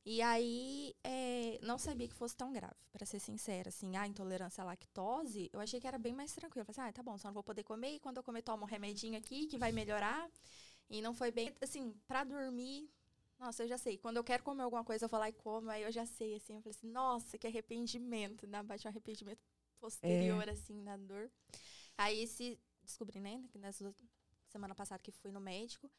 [0.06, 3.70] E aí, é, não sabia que fosse tão grave, pra ser sincera.
[3.70, 6.62] Assim, a intolerância à lactose, eu achei que era bem mais tranquilo.
[6.62, 7.96] Eu falei assim, ah, tá bom, só não vou poder comer.
[7.96, 10.30] E quando eu comer, tomo um remedinho aqui que vai melhorar.
[10.90, 12.90] E não foi bem, assim, pra dormir...
[13.40, 14.00] Nossa, eu já sei.
[14.00, 15.70] Quando eu quero comer alguma coisa, eu vou lá e como.
[15.70, 16.56] Aí eu já sei, assim.
[16.56, 18.48] Eu falei assim, nossa, que arrependimento.
[18.48, 18.64] Né?
[18.64, 19.40] Bate um arrependimento
[19.80, 21.30] posterior, assim, na dor.
[21.98, 23.44] Aí esse descobri, né?
[23.56, 23.94] Nessa
[24.48, 25.90] semana passada que fui no médico.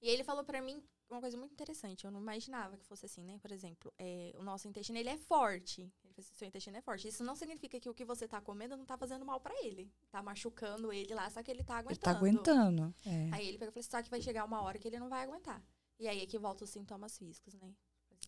[0.00, 2.04] E ele falou pra mim uma coisa muito interessante.
[2.04, 3.38] Eu não imaginava que fosse assim, né?
[3.38, 5.82] Por exemplo, é, o nosso intestino, ele é forte.
[6.02, 7.06] Ele falou assim, seu intestino é forte.
[7.06, 9.92] Isso não significa que o que você tá comendo não tá fazendo mal pra ele.
[10.10, 12.02] Tá machucando ele lá, só que ele tá Ele aguentando.
[12.02, 12.94] tá aguentando.
[13.06, 13.28] É.
[13.32, 15.08] Aí ele pegou e falou assim, só que vai chegar uma hora que ele não
[15.08, 15.62] vai aguentar.
[16.00, 17.72] E aí é que volta os sintomas físicos, né?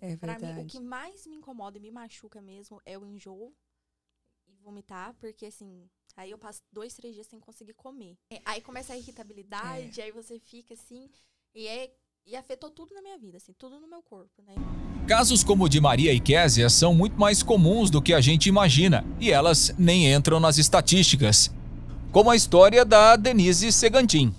[0.01, 0.69] É Pra mim, o verdade.
[0.69, 3.53] que mais me incomoda e me machuca mesmo é o enjoo
[4.47, 8.17] e vomitar, porque assim, aí eu passo dois, três dias sem conseguir comer.
[8.31, 10.05] É, aí começa a irritabilidade, É.
[10.05, 11.11] aí você fica assim,
[11.55, 11.93] e é.
[12.27, 14.55] E afetou tudo na minha vida, assim, tudo no meu corpo, né?
[15.07, 18.49] Casos como o de Maria e Késia são muito mais comuns do que a gente
[18.49, 21.51] imagina, e elas nem entram nas estatísticas.
[22.11, 24.35] Como a história da Denise Segantin.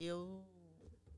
[0.00, 0.42] Eu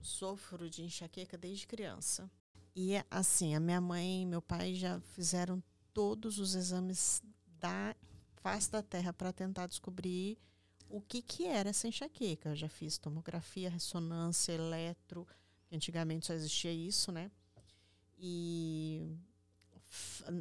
[0.02, 2.30] sofro de enxaqueca desde criança.
[2.74, 5.62] E assim, a minha mãe e meu pai já fizeram
[5.94, 7.22] todos os exames
[7.58, 7.96] da
[8.46, 10.38] face da terra para tentar descobrir
[10.88, 12.50] o que que era essa enxaqueca.
[12.50, 15.26] Eu já fiz tomografia, ressonância, eletro,
[15.72, 17.28] antigamente só existia isso, né?
[18.16, 19.18] E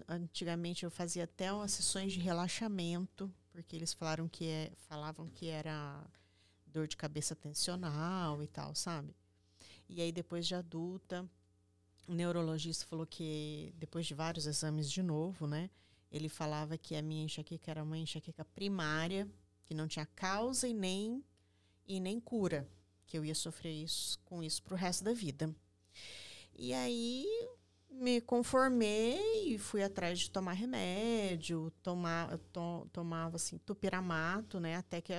[0.08, 5.48] antigamente eu fazia até umas sessões de relaxamento, porque eles falaram que é, falavam que
[5.48, 6.06] era
[6.68, 9.16] dor de cabeça tensional e tal, sabe?
[9.90, 11.28] E aí depois de adulta,
[12.08, 15.72] o neurologista falou que depois de vários exames de novo, né,
[16.16, 19.28] ele falava que a minha enxaqueca era uma enxaqueca primária,
[19.66, 21.24] que não tinha causa e nem
[21.88, 22.68] e nem cura,
[23.06, 25.54] que eu ia sofrer isso com isso pro resto da vida.
[26.58, 27.26] E aí
[27.90, 35.02] me conformei e fui atrás de tomar remédio, tomar, to- tomava assim tupiramato, né, até
[35.02, 35.14] que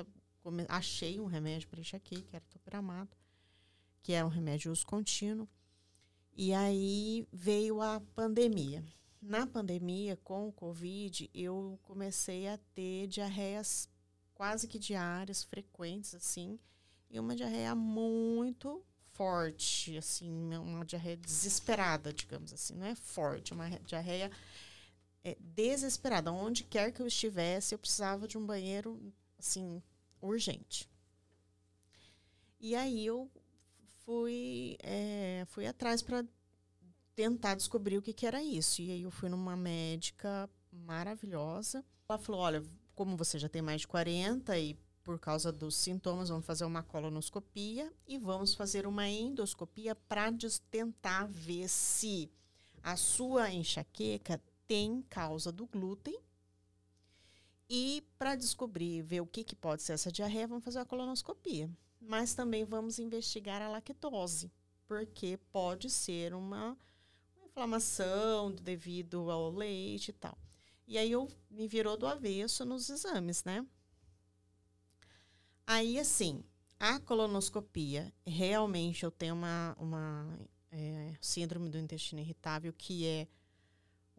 [0.68, 3.16] achei um remédio para enxaqueca, que era tupiramato,
[4.02, 5.48] que é um remédio de uso contínuo.
[6.34, 8.84] E aí veio a pandemia.
[9.20, 13.88] Na pandemia, com o Covid, eu comecei a ter diarreias
[14.34, 16.58] quase que diárias, frequentes, assim,
[17.10, 23.64] e uma diarreia muito forte, assim, uma diarreia desesperada, digamos assim, não é forte, uma
[23.64, 24.30] re- diarreia
[25.24, 26.30] é, desesperada.
[26.30, 29.00] Onde quer que eu estivesse, eu precisava de um banheiro,
[29.38, 29.82] assim,
[30.20, 30.88] urgente.
[32.60, 33.30] E aí eu
[34.04, 36.24] fui, é, fui atrás para
[37.16, 38.80] tentar descobrir o que, que era isso.
[38.82, 41.84] E aí eu fui numa médica maravilhosa.
[42.08, 42.62] Ela falou: olha,
[42.94, 46.82] como você já tem mais de 40 e por causa dos sintomas, vamos fazer uma
[46.82, 50.32] colonoscopia e vamos fazer uma endoscopia para
[50.68, 52.28] tentar ver se
[52.82, 56.18] a sua enxaqueca tem causa do glúten.
[57.68, 61.70] E para descobrir, ver o que, que pode ser essa diarreia, vamos fazer a colonoscopia.
[62.00, 64.52] Mas também vamos investigar a lactose,
[64.86, 66.76] porque pode ser uma, uma
[67.56, 70.36] inflamação devido ao leite e tal.
[70.86, 73.66] E aí eu me virou do avesso nos exames, né?
[75.66, 76.44] Aí, assim,
[76.78, 80.38] a colonoscopia, realmente eu tenho uma, uma
[80.70, 83.26] é, síndrome do intestino irritável, que é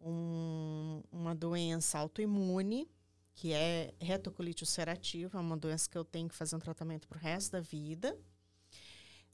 [0.00, 2.90] um- uma doença autoimune,
[3.34, 7.16] que é retocolite ulcerativa, é uma doença que eu tenho que fazer um tratamento para
[7.18, 8.18] o resto da vida.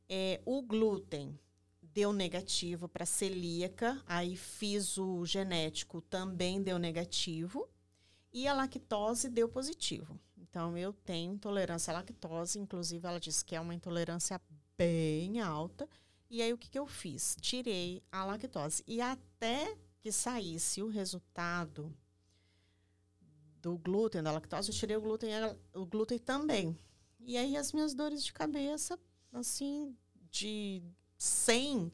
[0.08, 1.38] É, o glúten
[1.94, 7.68] deu negativo para celíaca, aí fiz o genético, também deu negativo.
[8.32, 10.18] E a lactose deu positivo.
[10.36, 14.40] Então, eu tenho intolerância à lactose, inclusive ela disse que é uma intolerância
[14.76, 15.88] bem alta.
[16.28, 17.36] E aí, o que, que eu fiz?
[17.40, 18.82] Tirei a lactose.
[18.88, 21.96] E até que saísse o resultado
[23.62, 25.30] do glúten, da lactose, eu tirei o glúten,
[25.72, 26.76] o glúten também.
[27.20, 28.98] E aí, as minhas dores de cabeça,
[29.32, 29.96] assim,
[30.28, 30.82] de
[31.24, 31.90] 100,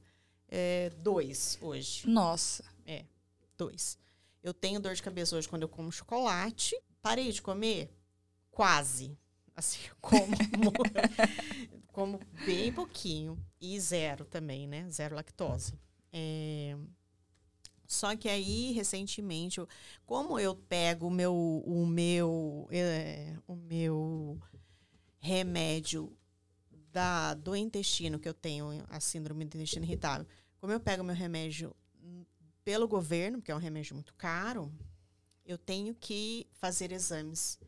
[0.48, 2.08] é, dois hoje.
[2.08, 2.64] Nossa.
[2.86, 3.04] É,
[3.56, 3.98] dois.
[4.42, 6.74] Eu tenho dor de cabeça hoje quando eu como chocolate.
[7.02, 7.90] Parei de comer?
[8.50, 9.16] Quase.
[9.54, 10.34] Assim, como,
[11.92, 13.38] como bem pouquinho.
[13.60, 14.88] E zero também, né?
[14.90, 15.74] Zero lactose.
[16.12, 16.76] É,
[17.86, 19.68] Só que aí, recentemente, eu-
[20.06, 24.40] como eu pego o meu, o meu, é, o meu
[25.18, 26.16] remédio
[26.92, 30.26] da, do intestino, que eu tenho a síndrome do intestino irritável,
[30.58, 31.74] como eu pego meu remédio
[32.64, 34.72] pelo governo, porque é um remédio muito caro,
[35.44, 37.58] eu tenho que fazer exames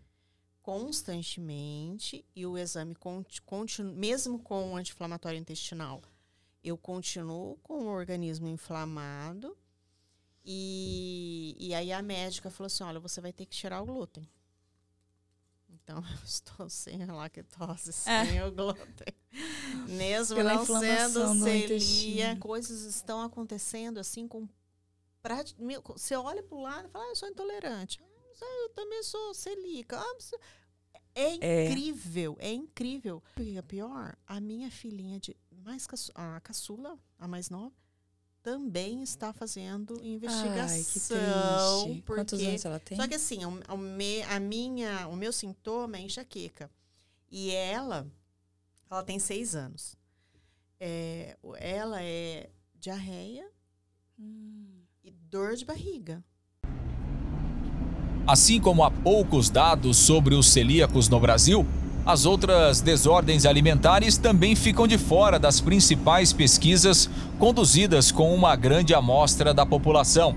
[0.61, 6.01] constantemente e o exame conti- continu, mesmo com o anti-inflamatório intestinal,
[6.63, 9.57] eu continuo com o organismo inflamado
[10.45, 14.29] e, e aí a médica falou assim, olha, você vai ter que tirar o glúten.
[15.83, 18.47] Então, eu estou sem lactose, sem É.
[18.47, 19.15] o glúten.
[19.89, 22.41] Mesmo Pela não sendo intestino.
[22.41, 24.49] coisas estão acontecendo assim com
[25.97, 28.01] Você olha para o lado e fala, ah, eu sou intolerante.
[28.41, 29.99] Ah, eu também sou celíaca.
[29.99, 30.33] Ah, mas
[31.15, 33.23] É incrível, é, incrível.
[33.37, 37.73] E a pior, a minha filhinha de mais caçu a caçula, a mais nova,
[38.43, 41.85] também está fazendo investigação.
[41.87, 42.03] Ai.
[42.05, 42.21] Porque...
[42.21, 42.99] Quantos anos ela tem?
[42.99, 46.71] Só que assim, o, o, me, a minha, o meu sintoma é enxaqueca.
[47.31, 48.07] E ela,
[48.91, 49.97] ela tem seis anos.
[50.79, 53.49] É, ela é diarreia
[54.19, 54.83] hum.
[55.05, 56.23] e dor de barriga.
[58.27, 61.67] Assim como há poucos dados sobre os celíacos no Brasil,
[62.05, 68.93] as outras desordens alimentares também ficam de fora das principais pesquisas conduzidas com uma grande
[68.93, 70.35] amostra da população.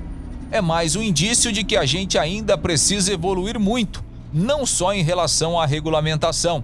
[0.52, 5.02] É mais um indício de que a gente ainda precisa evoluir muito, não só em
[5.02, 6.64] relação à regulamentação.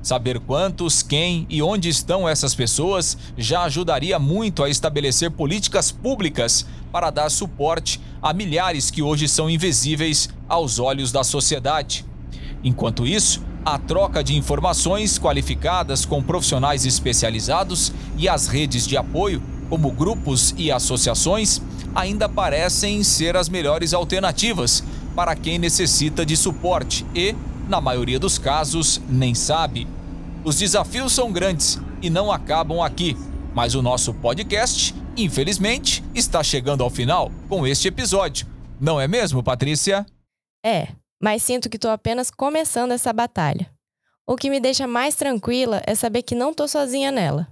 [0.00, 6.64] Saber quantos, quem e onde estão essas pessoas já ajudaria muito a estabelecer políticas públicas
[6.92, 12.04] para dar suporte a milhares que hoje são invisíveis aos olhos da sociedade.
[12.62, 19.42] Enquanto isso, a troca de informações qualificadas com profissionais especializados e as redes de apoio,
[19.68, 21.60] como grupos e associações,
[21.92, 24.84] ainda parecem ser as melhores alternativas
[25.16, 27.34] para quem necessita de suporte e,
[27.68, 29.88] na maioria dos casos, nem sabe.
[30.44, 33.16] Os desafios são grandes e não acabam aqui,
[33.52, 38.46] mas o nosso podcast, infelizmente, está chegando ao final com este episódio.
[38.80, 40.06] Não é mesmo, Patrícia?
[40.64, 40.90] É,
[41.20, 43.70] mas sinto que estou apenas começando essa batalha.
[44.26, 47.48] O que me deixa mais tranquila é saber que não estou sozinha nela.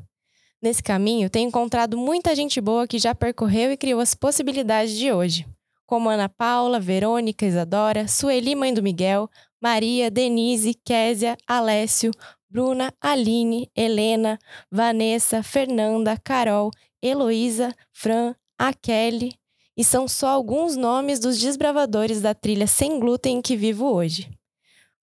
[0.60, 5.12] Nesse caminho, tenho encontrado muita gente boa que já percorreu e criou as possibilidades de
[5.12, 5.46] hoje,
[5.86, 9.28] como Ana Paula, Verônica, Isadora, Sueli, mãe do Miguel,
[9.60, 12.10] Maria, Denise, Késia, Alessio,
[12.48, 14.38] Bruna, Aline, Helena,
[14.70, 16.70] Vanessa, Fernanda, Carol,
[17.02, 19.34] Heloísa, Fran, a Kelly,
[19.76, 24.30] e são só alguns nomes dos desbravadores da trilha sem glúten em que vivo hoje.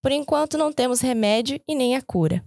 [0.00, 2.44] Por enquanto, não temos remédio e nem a cura,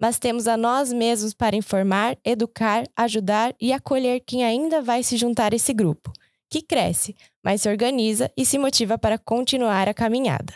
[0.00, 5.16] mas temos a nós mesmos para informar, educar, ajudar e acolher quem ainda vai se
[5.16, 6.12] juntar a esse grupo,
[6.50, 7.14] que cresce,
[7.44, 10.54] mas se organiza e se motiva para continuar a caminhada.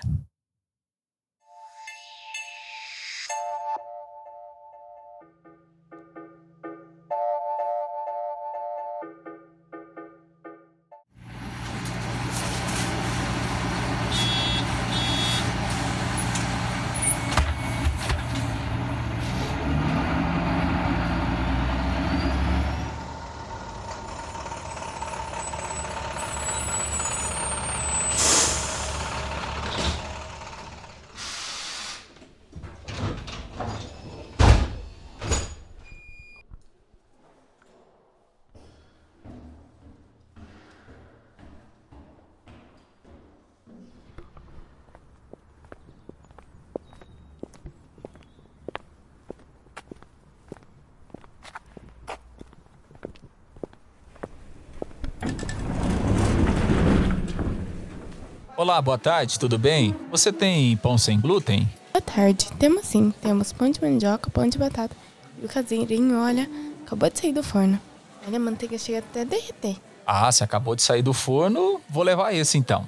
[58.60, 59.96] Olá, boa tarde, tudo bem?
[60.10, 61.66] Você tem pão sem glúten?
[61.94, 63.10] Boa tarde, temos sim.
[63.22, 64.94] Temos pão de mandioca, pão de batata
[65.40, 66.46] e o caseirinho, olha,
[66.84, 67.80] acabou de sair do forno.
[68.26, 69.78] Olha, a manteiga chega até a derreter.
[70.06, 72.86] Ah, se acabou de sair do forno, vou levar esse então.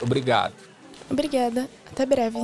[0.00, 0.54] Obrigado.
[1.10, 2.38] Obrigada, até breve.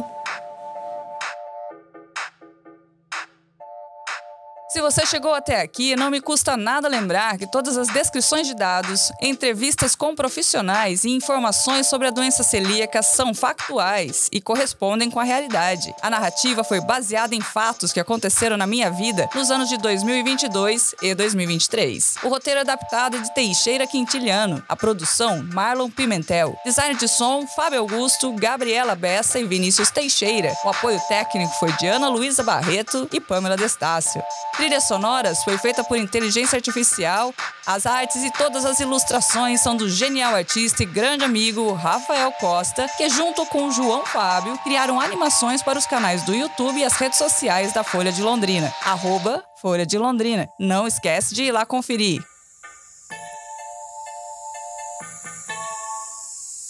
[4.71, 8.55] Se você chegou até aqui, não me custa nada lembrar que todas as descrições de
[8.55, 15.19] dados, entrevistas com profissionais e informações sobre a doença celíaca são factuais e correspondem com
[15.19, 15.93] a realidade.
[16.01, 20.95] A narrativa foi baseada em fatos que aconteceram na minha vida nos anos de 2022
[21.03, 22.19] e 2023.
[22.23, 27.81] O roteiro é adaptado de Teixeira Quintiliano, a produção Marlon Pimentel, design de som Fábio
[27.81, 30.55] Augusto, Gabriela Bessa e Vinícius Teixeira.
[30.65, 34.23] O apoio técnico foi de Ana Luísa Barreto e Pamela Destácio.
[34.61, 37.33] Trilhas sonoras foi feita por inteligência artificial.
[37.67, 42.87] As artes e todas as ilustrações são do genial artista e grande amigo Rafael Costa,
[42.99, 47.17] que junto com João Fábio criaram animações para os canais do YouTube e as redes
[47.17, 48.71] sociais da Folha de Londrina.
[49.63, 50.47] Folha de Londrina.
[50.61, 52.23] Não esquece de ir lá conferir.